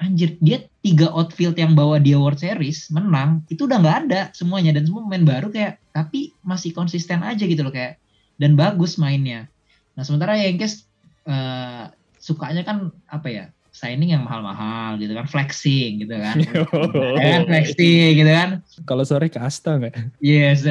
[0.00, 4.72] anjir dia tiga outfield yang bawa dia World Series menang itu udah nggak ada semuanya.
[4.72, 8.00] Dan semua main baru kayak tapi masih konsisten aja gitu loh kayak
[8.40, 9.46] dan bagus mainnya.
[9.94, 10.88] Nah sementara Yankees
[11.28, 13.44] uh, sukanya kan apa ya
[13.74, 16.38] signing yang mahal-mahal gitu kan, flexing gitu kan.
[16.94, 17.18] Oh.
[17.18, 18.62] kan flexing gitu kan.
[18.86, 20.14] Kalau sore ke Asta nggak?
[20.22, 20.62] Yes.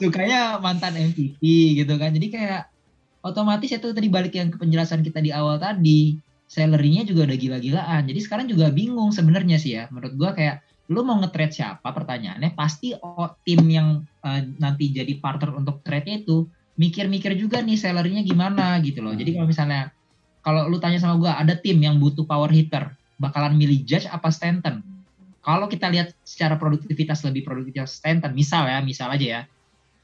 [0.00, 1.42] Sukanya mantan MVP
[1.82, 2.14] gitu kan.
[2.14, 2.70] Jadi kayak
[3.26, 6.14] otomatis itu tadi balik yang ke penjelasan kita di awal tadi,
[6.46, 8.06] salary-nya juga udah gila-gilaan.
[8.06, 9.90] Jadi sekarang juga bingung sebenarnya sih ya.
[9.90, 15.22] Menurut gua kayak lu mau nge-trade siapa pertanyaannya pasti oh, tim yang uh, nanti jadi
[15.22, 16.50] partner untuk trade itu
[16.80, 19.12] mikir-mikir juga nih salary gimana gitu loh.
[19.12, 19.36] Jadi hmm.
[19.36, 19.82] kalau misalnya
[20.40, 24.32] kalau lu tanya sama gue ada tim yang butuh power hitter, bakalan milih Judge apa
[24.32, 24.80] Stanton?
[25.44, 29.40] Kalau kita lihat secara produktivitas lebih produktivitas Stanton, misal ya, misal aja ya.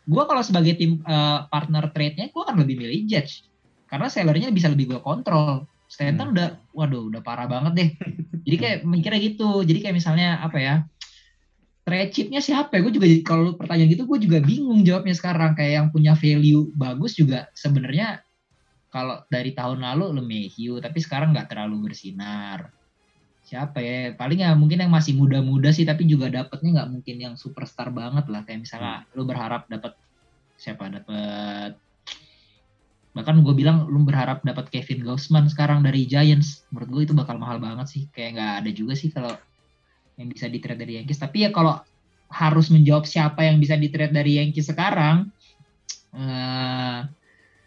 [0.05, 3.49] Gue kalau sebagai tim uh, partner trade-nya, gue akan lebih milih Judge.
[3.89, 5.65] Karena salary bisa lebih gue kontrol.
[5.89, 6.35] Stanton hmm.
[6.37, 7.91] udah, waduh, udah parah banget deh.
[8.47, 9.65] Jadi kayak mikirnya gitu.
[9.65, 10.75] Jadi kayak misalnya apa ya?
[11.87, 12.81] Trade chipnya siapa ya?
[12.83, 15.55] Gue juga kalau pertanyaan gitu gue juga bingung jawabnya sekarang.
[15.55, 18.27] Kayak yang punya value bagus juga sebenarnya
[18.91, 22.75] kalau dari tahun lalu LeMahieu, tapi sekarang nggak terlalu bersinar.
[23.47, 24.19] Siapa ya?
[24.19, 28.27] Paling ya mungkin yang masih muda-muda sih, tapi juga dapetnya nggak mungkin yang superstar banget
[28.27, 28.43] lah.
[28.43, 29.15] Kayak misalnya hmm.
[29.15, 29.95] lu berharap dapat
[30.59, 30.91] siapa?
[30.91, 31.79] Dapat
[33.17, 37.41] bahkan gue bilang lu berharap dapat Kevin Gausman sekarang dari Giants menurut gue itu bakal
[37.41, 39.33] mahal banget sih kayak nggak ada juga sih kalau
[40.17, 41.21] yang bisa di trade dari Yankees.
[41.21, 41.77] Tapi ya kalau
[42.33, 45.31] harus menjawab siapa yang bisa di trade dari Yankees sekarang,
[46.17, 47.07] uh,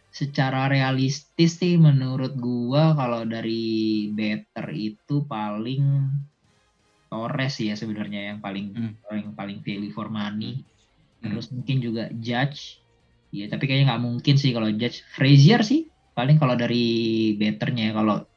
[0.10, 6.12] secara realistis sih menurut gua kalau dari better itu paling
[7.10, 8.94] Torres ya sebenarnya yang paling hmm.
[9.06, 10.62] paling paling value for money.
[11.22, 11.34] Hmm.
[11.34, 12.82] Terus mungkin juga Judge.
[13.30, 15.06] Ya tapi kayaknya nggak mungkin sih kalau Judge.
[15.18, 18.28] Frazier sih paling kalau dari betternya kalau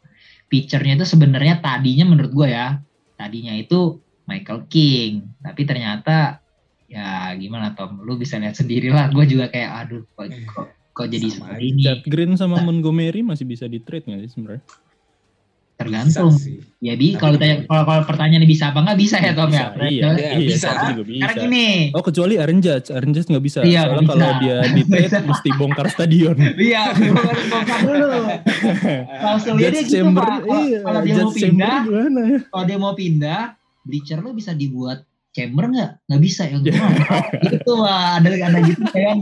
[0.47, 2.79] pitchernya itu sebenarnya tadinya menurut gue ya
[3.23, 6.43] tadinya itu Michael King tapi ternyata
[6.91, 8.03] ya gimana Tom?
[8.03, 11.83] Lu bisa lihat sendiri lah gue juga kayak aduh kok kok, kok jadi seperti ini?
[11.87, 12.67] Chad Green sama nah.
[12.67, 14.63] Montgomery masih bisa di trade nggak sih sebenarnya
[15.83, 16.35] tergantung
[16.83, 19.71] ya bi kalau tanya kalau, kalau pertanyaannya bisa apa nggak bisa ya Tom ya?
[19.71, 20.69] bisa, ya iya, iya, iya bisa.
[20.91, 21.23] Juga bisa.
[21.23, 21.67] Karena gini.
[21.95, 23.61] Oh kecuali Aaron Judge, Aaron Judge nggak bisa.
[23.63, 26.37] Iya, Soalnya kalau dia di trade mesti bongkar stadion.
[26.59, 28.11] iya, harus bongkar dulu.
[29.23, 30.39] Langsung dia gitu Chamber, Pak.
[30.43, 32.39] Iya, kalau dia mau pindah, ya?
[32.51, 33.41] kalau dia mau pindah,
[33.87, 35.91] bleacher lo bisa dibuat chamber nggak?
[36.11, 36.59] Nggak bisa ya.
[37.47, 39.19] gitu lah, ada ada gitu kan.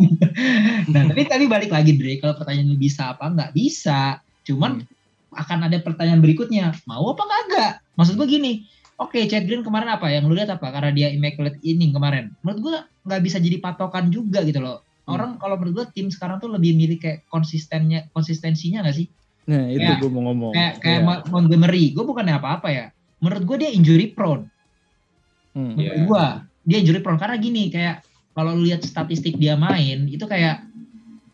[0.89, 4.25] nah tapi tadi balik lagi Dre, kalau pertanyaan bisa apa nggak bisa.
[4.49, 5.00] Cuman hmm
[5.35, 6.75] akan ada pertanyaan berikutnya.
[6.87, 7.73] Mau apa kagak?
[7.95, 8.53] Maksud gue gini
[9.01, 10.13] oke okay, Chad Green kemarin apa?
[10.13, 10.69] Yang lu lihat apa?
[10.69, 12.37] Karena dia immaculate inning kemarin.
[12.45, 12.77] Menurut gue
[13.09, 14.85] nggak bisa jadi patokan juga gitu loh.
[15.09, 15.17] Hmm.
[15.17, 19.09] orang kalau menurut gue tim sekarang tuh lebih milih kayak konsistennya konsistensinya gak sih?
[19.49, 20.53] Nah itu gue mau ngomong.
[20.55, 21.25] kayak kayak yeah.
[21.33, 21.91] Montgomery.
[21.97, 22.87] Gue bukannya apa-apa ya.
[23.19, 24.47] Menurut gue dia injury prone.
[25.57, 25.75] Hmm.
[25.75, 26.07] menurut yeah.
[26.07, 26.25] gue
[26.69, 27.19] dia injury prone.
[27.19, 28.05] Karena gini kayak
[28.37, 30.63] kalau lu lihat statistik dia main itu kayak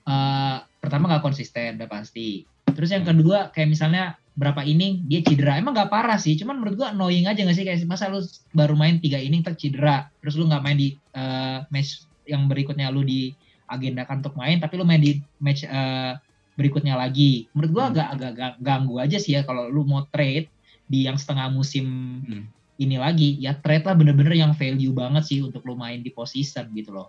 [0.09, 5.57] uh, pertama gak konsisten udah pasti Terus yang kedua kayak misalnya berapa inning dia cedera.
[5.57, 8.21] Emang gak parah sih, cuman menurut gua annoying aja gak sih kayak masa lu
[8.53, 12.93] baru main tiga inning tak cedera, terus lu nggak main di uh, match yang berikutnya
[12.93, 13.33] lu di
[13.65, 16.21] agendakan untuk main, tapi lu main di match uh,
[16.53, 17.49] berikutnya lagi.
[17.57, 20.53] Menurut gua agak agak ganggu aja sih ya kalau lu mau trade
[20.85, 21.89] di yang setengah musim
[22.29, 22.45] hmm.
[22.77, 26.69] ini lagi, ya trade lah bener-bener yang value banget sih untuk lu main di position
[26.77, 27.09] gitu loh.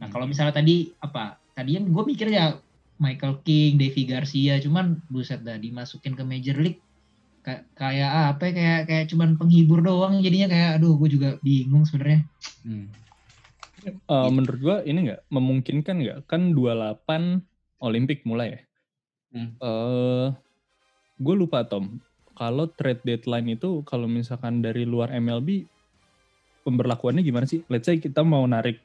[0.00, 0.32] Nah kalau hmm.
[0.32, 1.36] misalnya tadi apa?
[1.52, 2.56] Tadi yang gue mikir ya
[3.00, 6.80] Michael King, Devi Garcia, cuman buset dah dimasukin ke Major League
[7.42, 11.82] kayak kayak apa ya, kayak kayak cuman penghibur doang jadinya kayak aduh gue juga bingung
[11.82, 12.22] sebenarnya.
[12.62, 12.86] Hmm.
[14.06, 17.42] Uh, menurut gue ini nggak memungkinkan nggak kan 28
[17.82, 18.60] Olimpik mulai ya.
[19.34, 19.50] Hmm.
[19.58, 20.26] Uh, eh,
[21.18, 21.98] gue lupa Tom
[22.38, 25.66] kalau trade deadline itu kalau misalkan dari luar MLB
[26.62, 27.66] pemberlakuannya gimana sih?
[27.66, 28.78] Let's say kita mau narik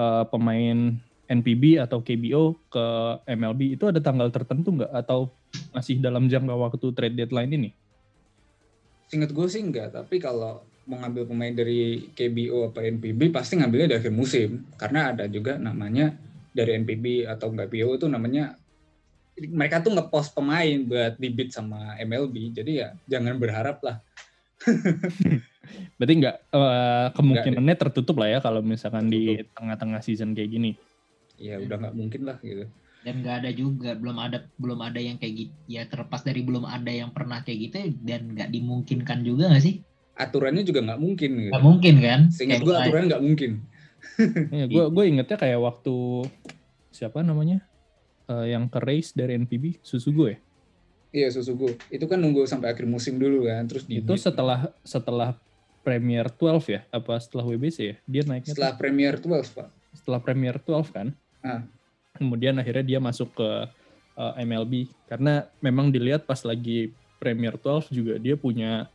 [0.00, 0.96] uh, pemain
[1.32, 2.84] NPB atau KBO ke
[3.24, 4.92] MLB itu ada tanggal tertentu nggak?
[4.92, 5.32] Atau
[5.72, 7.70] masih dalam jangka waktu trade deadline ini?
[9.12, 13.96] Ingat gue sih enggak, tapi kalau mau ngambil pemain dari KBO atau NPB pasti ngambilnya
[13.96, 14.68] di akhir musim.
[14.76, 16.12] Karena ada juga namanya
[16.52, 18.56] dari NPB atau KBO itu namanya
[19.32, 23.96] mereka tuh ngepost pemain buat dibit sama MLB jadi ya jangan berharap lah.
[25.96, 29.40] Berarti nggak uh, kemungkinannya tertutup lah ya kalau misalkan tertutup.
[29.40, 30.70] di tengah-tengah season kayak gini
[31.42, 32.70] ya udah nggak mungkin lah gitu.
[33.02, 36.62] Dan nggak ada juga belum ada belum ada yang kayak gitu ya terlepas dari belum
[36.62, 37.76] ada yang pernah kayak gitu
[38.06, 39.82] dan nggak dimungkinkan juga nggak sih?
[40.14, 41.50] Aturannya juga nggak mungkin gitu.
[41.50, 42.20] nggak mungkin kan?
[42.30, 43.52] Sehingga gue aturannya nggak mungkin.
[44.50, 46.26] Ya gue gue ingetnya kayak waktu
[46.94, 47.66] siapa namanya?
[48.30, 50.38] Uh, yang ke race dari NPB susu gue
[51.12, 53.68] iya susu gue itu kan nunggu sampai akhir musim dulu kan.
[53.68, 55.36] Terus di itu setelah setelah
[55.84, 56.80] Premier 12 ya?
[56.88, 57.96] Apa setelah WBC ya?
[58.08, 58.80] Dia naiknya setelah tuh.
[58.80, 59.68] Premier 12 pak.
[59.92, 61.06] Setelah Premier 12 kan
[61.42, 61.62] Ah.
[62.16, 63.50] Kemudian akhirnya dia masuk ke
[64.16, 68.90] uh, eh, MLB karena memang dilihat pas lagi Premier 12 juga dia punya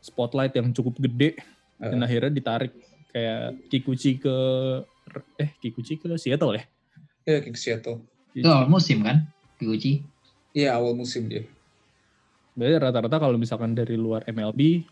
[0.00, 1.38] spotlight yang cukup gede
[1.80, 1.88] uh.
[1.88, 2.72] dan akhirnya ditarik
[3.12, 4.36] kayak Kikuchi ke
[5.36, 6.64] eh Kikuchi ke Seattle ya?
[7.28, 8.00] Iya ke Seattle.
[8.32, 9.28] Itu awal musim kan
[9.60, 10.02] Kikuchi?
[10.56, 11.44] Iya awal musim dia.
[12.52, 14.84] Berarti rata-rata kalau misalkan dari luar MLB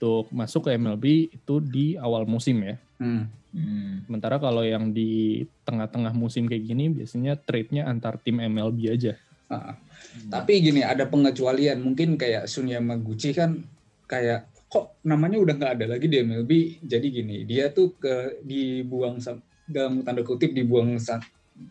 [0.00, 2.80] untuk masuk ke MLB itu di awal musim ya.
[2.96, 3.28] Hmm.
[3.52, 4.00] Hmm.
[4.08, 9.20] Sementara kalau yang di tengah-tengah musim kayak gini biasanya trade-nya antar tim MLB aja.
[9.52, 10.32] Uh, hmm.
[10.32, 13.60] Tapi gini ada pengecualian mungkin kayak Sunya Maguchi kan
[14.08, 16.50] kayak kok namanya udah nggak ada lagi di MLB
[16.86, 19.18] jadi gini dia tuh ke dibuang
[19.66, 20.94] dalam tanda kutip dibuang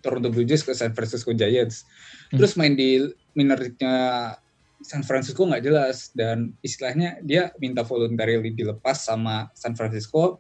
[0.04, 1.88] Toronto Blue Jays ke San Francisco Giants
[2.30, 2.36] hmm.
[2.36, 3.00] terus main di
[3.40, 4.36] minornya
[4.80, 6.12] San Francisco nggak jelas.
[6.16, 10.40] Dan istilahnya dia minta voluntarily dilepas sama San Francisco.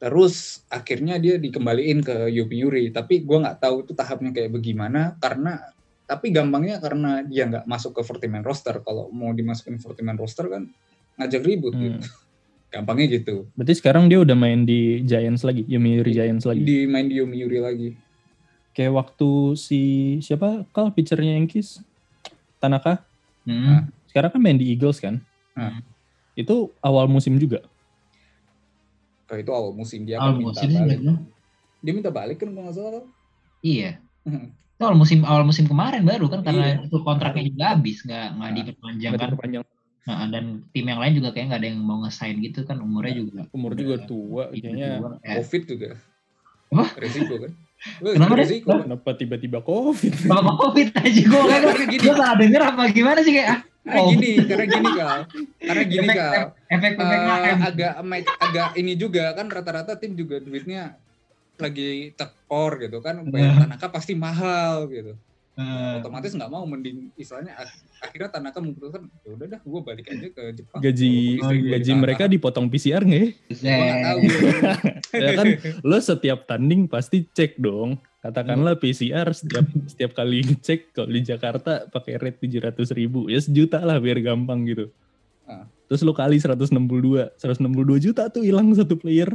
[0.00, 5.16] Terus akhirnya dia dikembaliin ke Yomiuri tapi gue nggak tahu itu tahapnya kayak bagaimana.
[5.20, 5.60] Karena
[6.04, 8.80] tapi gampangnya karena dia nggak masuk ke 40 man roster.
[8.84, 10.68] Kalau mau dimasukin 40 man roster kan
[11.14, 11.82] ngajak ribut hmm.
[11.84, 11.98] gitu
[12.74, 13.46] gampangnya gitu.
[13.54, 16.66] Berarti sekarang dia udah main di Giants lagi Yomiuri Giants lagi?
[16.66, 17.90] Di main di Yomiuri lagi.
[18.74, 19.82] Kayak waktu si
[20.18, 20.66] siapa?
[20.74, 21.78] Kal pitchernya Yankees?
[22.58, 23.06] Tanaka
[23.44, 23.64] hmm.
[23.64, 25.20] nah, sekarang kan main di Eagles kan
[25.54, 25.80] hmm.
[26.34, 27.62] itu awal musim juga
[29.24, 30.98] Oh, itu awal musim dia Awal kan minta musim sih balik.
[31.00, 31.14] baru.
[31.80, 33.04] Dia minta balik kan nggak salah.
[33.64, 33.90] Iya.
[34.76, 36.86] Itu awal musim awal musim kemarin baru kan karena Iya.
[36.86, 39.28] itu kontraknya juga habis nggak nggak Nah, diperpanjang Nggak kan.
[39.32, 39.62] diperpanjang.
[40.04, 40.44] Nah, dan
[40.76, 43.40] tim yang lain juga kayak nggak ada yang mau nge-sign gitu kan umurnya juga.
[43.56, 45.10] Umur juga tua, gitu kayaknya tua.
[45.40, 45.88] Covid juga.
[46.68, 46.84] Apa?
[47.00, 47.52] Resiko kan?
[48.00, 48.60] Kenapa deh?
[48.60, 50.12] kenapa tiba-tiba covid?
[50.22, 54.00] Kalau covid aja gue kan gini, gue salah denger apa gimana sih kayak ah, karena
[54.00, 54.08] Oh.
[54.10, 55.18] gini, karena gini kal,
[55.60, 56.32] karena gini efek kal.
[56.66, 57.58] efek efek Eh, AKM.
[57.62, 57.92] agak
[58.40, 60.96] agak ini juga kan rata-rata tim juga duitnya
[61.54, 63.68] lagi tekor gitu kan bayar Nah.
[63.68, 65.12] Tanaka pasti mahal gitu
[65.54, 70.06] Eh, otomatis nggak mau mending istilahnya ak- akhirnya Tanaka memutuskan ya udah dah gue balik
[70.10, 70.80] aja ke Jepang.
[70.82, 73.28] Gaji gue gaji mereka dipotong PCR nggak ya?
[73.54, 74.18] Nggak tahu
[75.22, 75.46] ya kan
[75.80, 78.02] lo setiap tanding pasti cek dong.
[78.18, 83.38] Katakanlah PCR setiap setiap kali ngecek kalau di Jakarta pakai rate tujuh ratus ribu ya
[83.38, 84.90] sejuta lah biar gampang gitu.
[85.44, 85.68] Ah.
[85.84, 86.72] terus lo kali 162
[87.36, 87.60] 162
[88.00, 89.28] juta tuh hilang satu player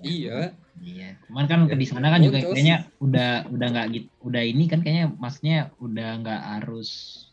[0.00, 4.42] iya Iya, cuman kan Ya, di sana kan juga kayaknya udah udah nggak gitu, udah
[4.46, 6.90] ini kan kayaknya maksudnya udah nggak harus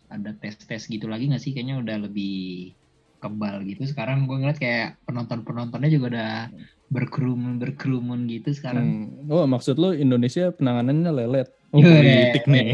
[0.09, 1.53] ada tes tes gitu lagi nggak sih?
[1.53, 2.73] Kayaknya udah lebih
[3.21, 3.85] kebal gitu.
[3.85, 6.31] Sekarang gue ngeliat kayak penonton penontonnya juga udah
[6.89, 9.13] berkerumun berkerumun gitu sekarang.
[9.13, 9.29] Hmm.
[9.29, 11.89] oh maksud lo Indonesia penanganannya lelet oh Iya.
[11.93, 12.69] politik nih.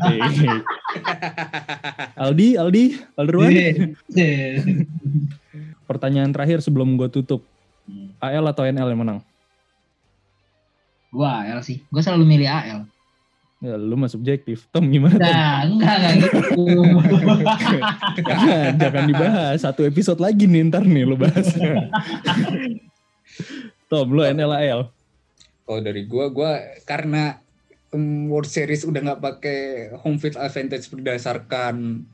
[0.00, 0.62] Politik.
[2.16, 2.84] Aldi Aldi
[3.16, 3.72] Alderwan Iya.
[5.84, 7.44] pertanyaan terakhir sebelum gue tutup.
[8.26, 9.20] AL atau NL yang menang
[11.08, 12.80] Gua AL sih, gue selalu milih AL.
[13.60, 15.24] ya lu mah subjektif Tom gimana Tom?
[15.24, 16.64] Nah, enggak enggak gitu.
[18.20, 21.48] jangan jangan dibahas satu episode lagi nih ntar nih lu bahas
[23.88, 24.80] Tom lu NL AL
[25.64, 26.52] kalau dari gua gua
[26.84, 27.40] karena
[27.88, 29.60] um, World Series udah nggak pakai
[29.96, 32.04] home field advantage berdasarkan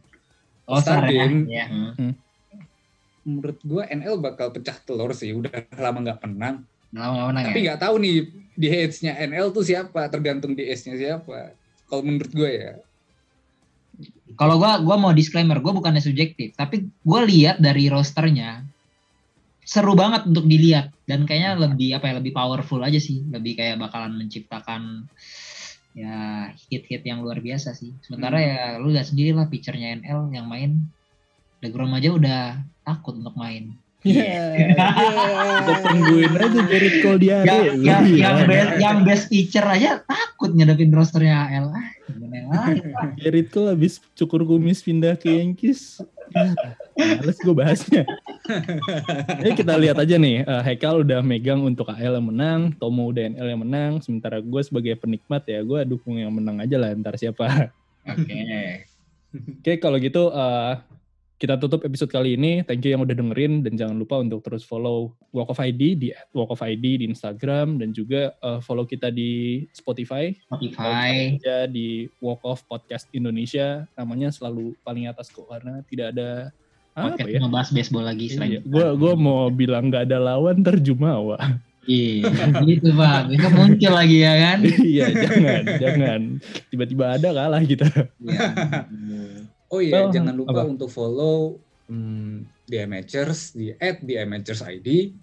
[0.71, 1.03] Oh, ya.
[1.03, 1.51] game.
[1.51, 1.67] Ya.
[1.67, 2.15] hmm.
[3.39, 7.65] Menurut gua NL bakal pecah telur sih udah lama nggak menang Lama menang tapi ya.
[7.71, 8.17] nggak tahu nih
[8.59, 11.55] di heads-nya NL tuh siapa tergantung di nya siapa
[11.87, 12.75] kalau menurut gue ya
[14.39, 18.65] Kalau gua gua mau disclaimer, gua bukannya subjektif, tapi gua lihat dari rosternya
[19.61, 23.77] seru banget untuk dilihat dan kayaknya lebih apa ya lebih powerful aja sih, lebih kayak
[23.77, 25.05] bakalan menciptakan
[25.93, 27.93] ya hit-hit yang luar biasa sih.
[28.01, 28.47] Sementara Hmm.
[28.49, 30.89] ya lu lihat sendiri lah pitchernya NL yang main
[31.61, 32.43] Degrom aja udah
[32.91, 33.71] takut untuk main.
[34.01, 38.17] Iya, kita tungguin aja Gerrit Cole di Yang, hari yang, Iya.
[38.17, 41.37] yang, best, yang best pitcher aja takut ngadepin rosternya.
[41.37, 41.85] Ah, Pak?
[43.21, 48.07] Gerrit Cole habis cukur kumis pindah ke Yankees Ya, males gue bahasnya
[49.43, 53.35] Jadi kita lihat aja nih eh, Haikal udah megang untuk AL yang menang Tomo udah
[53.35, 57.19] NL yang menang Sementara gue sebagai penikmat ya Gue dukung yang menang aja lah Ntar
[57.19, 57.75] siapa
[58.07, 58.39] Oke.
[59.59, 60.73] Oke kalau gitu eh,
[61.41, 62.61] kita tutup episode kali ini.
[62.69, 66.13] Thank you yang udah dengerin dan jangan lupa untuk terus follow Walk of ID di
[66.37, 70.37] Walk of ID di Instagram dan juga eh, follow kita di Spotify.
[70.37, 71.41] Spotify.
[71.41, 73.89] aja di Walk of Podcast Indonesia.
[73.97, 76.53] Namanya selalu paling atas kok karena tidak ada
[76.93, 77.41] apa Podcast ya?
[77.41, 81.41] ngebahas baseball lagi selain Iya, gua gua mau bilang nggak ada lawan terjumawa.
[81.89, 82.29] Iya,
[82.69, 83.33] gitu Pak.
[83.33, 84.59] Besok muncul lagi ya kan?
[84.93, 86.21] iya, jangan, jangan.
[86.69, 87.89] Tiba-tiba ada kalah kita.
[88.21, 88.47] Iya.
[89.71, 90.69] Oh iya Oh, jangan lupa apa?
[90.69, 95.15] untuk follow hmm, di amateurs di at di amateurs ID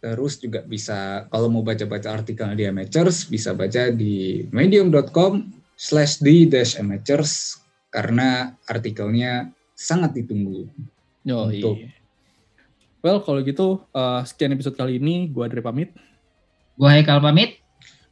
[0.00, 6.44] terus juga bisa kalau mau baca-baca artikel di amateurs bisa baca di medium.com slash di
[6.44, 7.56] dash amateurs
[7.88, 10.68] karena artikelnya sangat ditunggu
[11.24, 11.80] Yo, Untuk-
[13.00, 15.28] Well, kalau gitu eh, sekian episode kali ini.
[15.28, 15.92] Gua Andre pamit.
[16.72, 17.60] Gua Haikal pamit.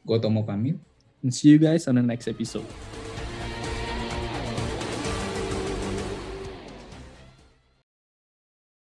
[0.05, 0.77] Gotomo pamit
[1.21, 2.92] And see you guys on the next episode.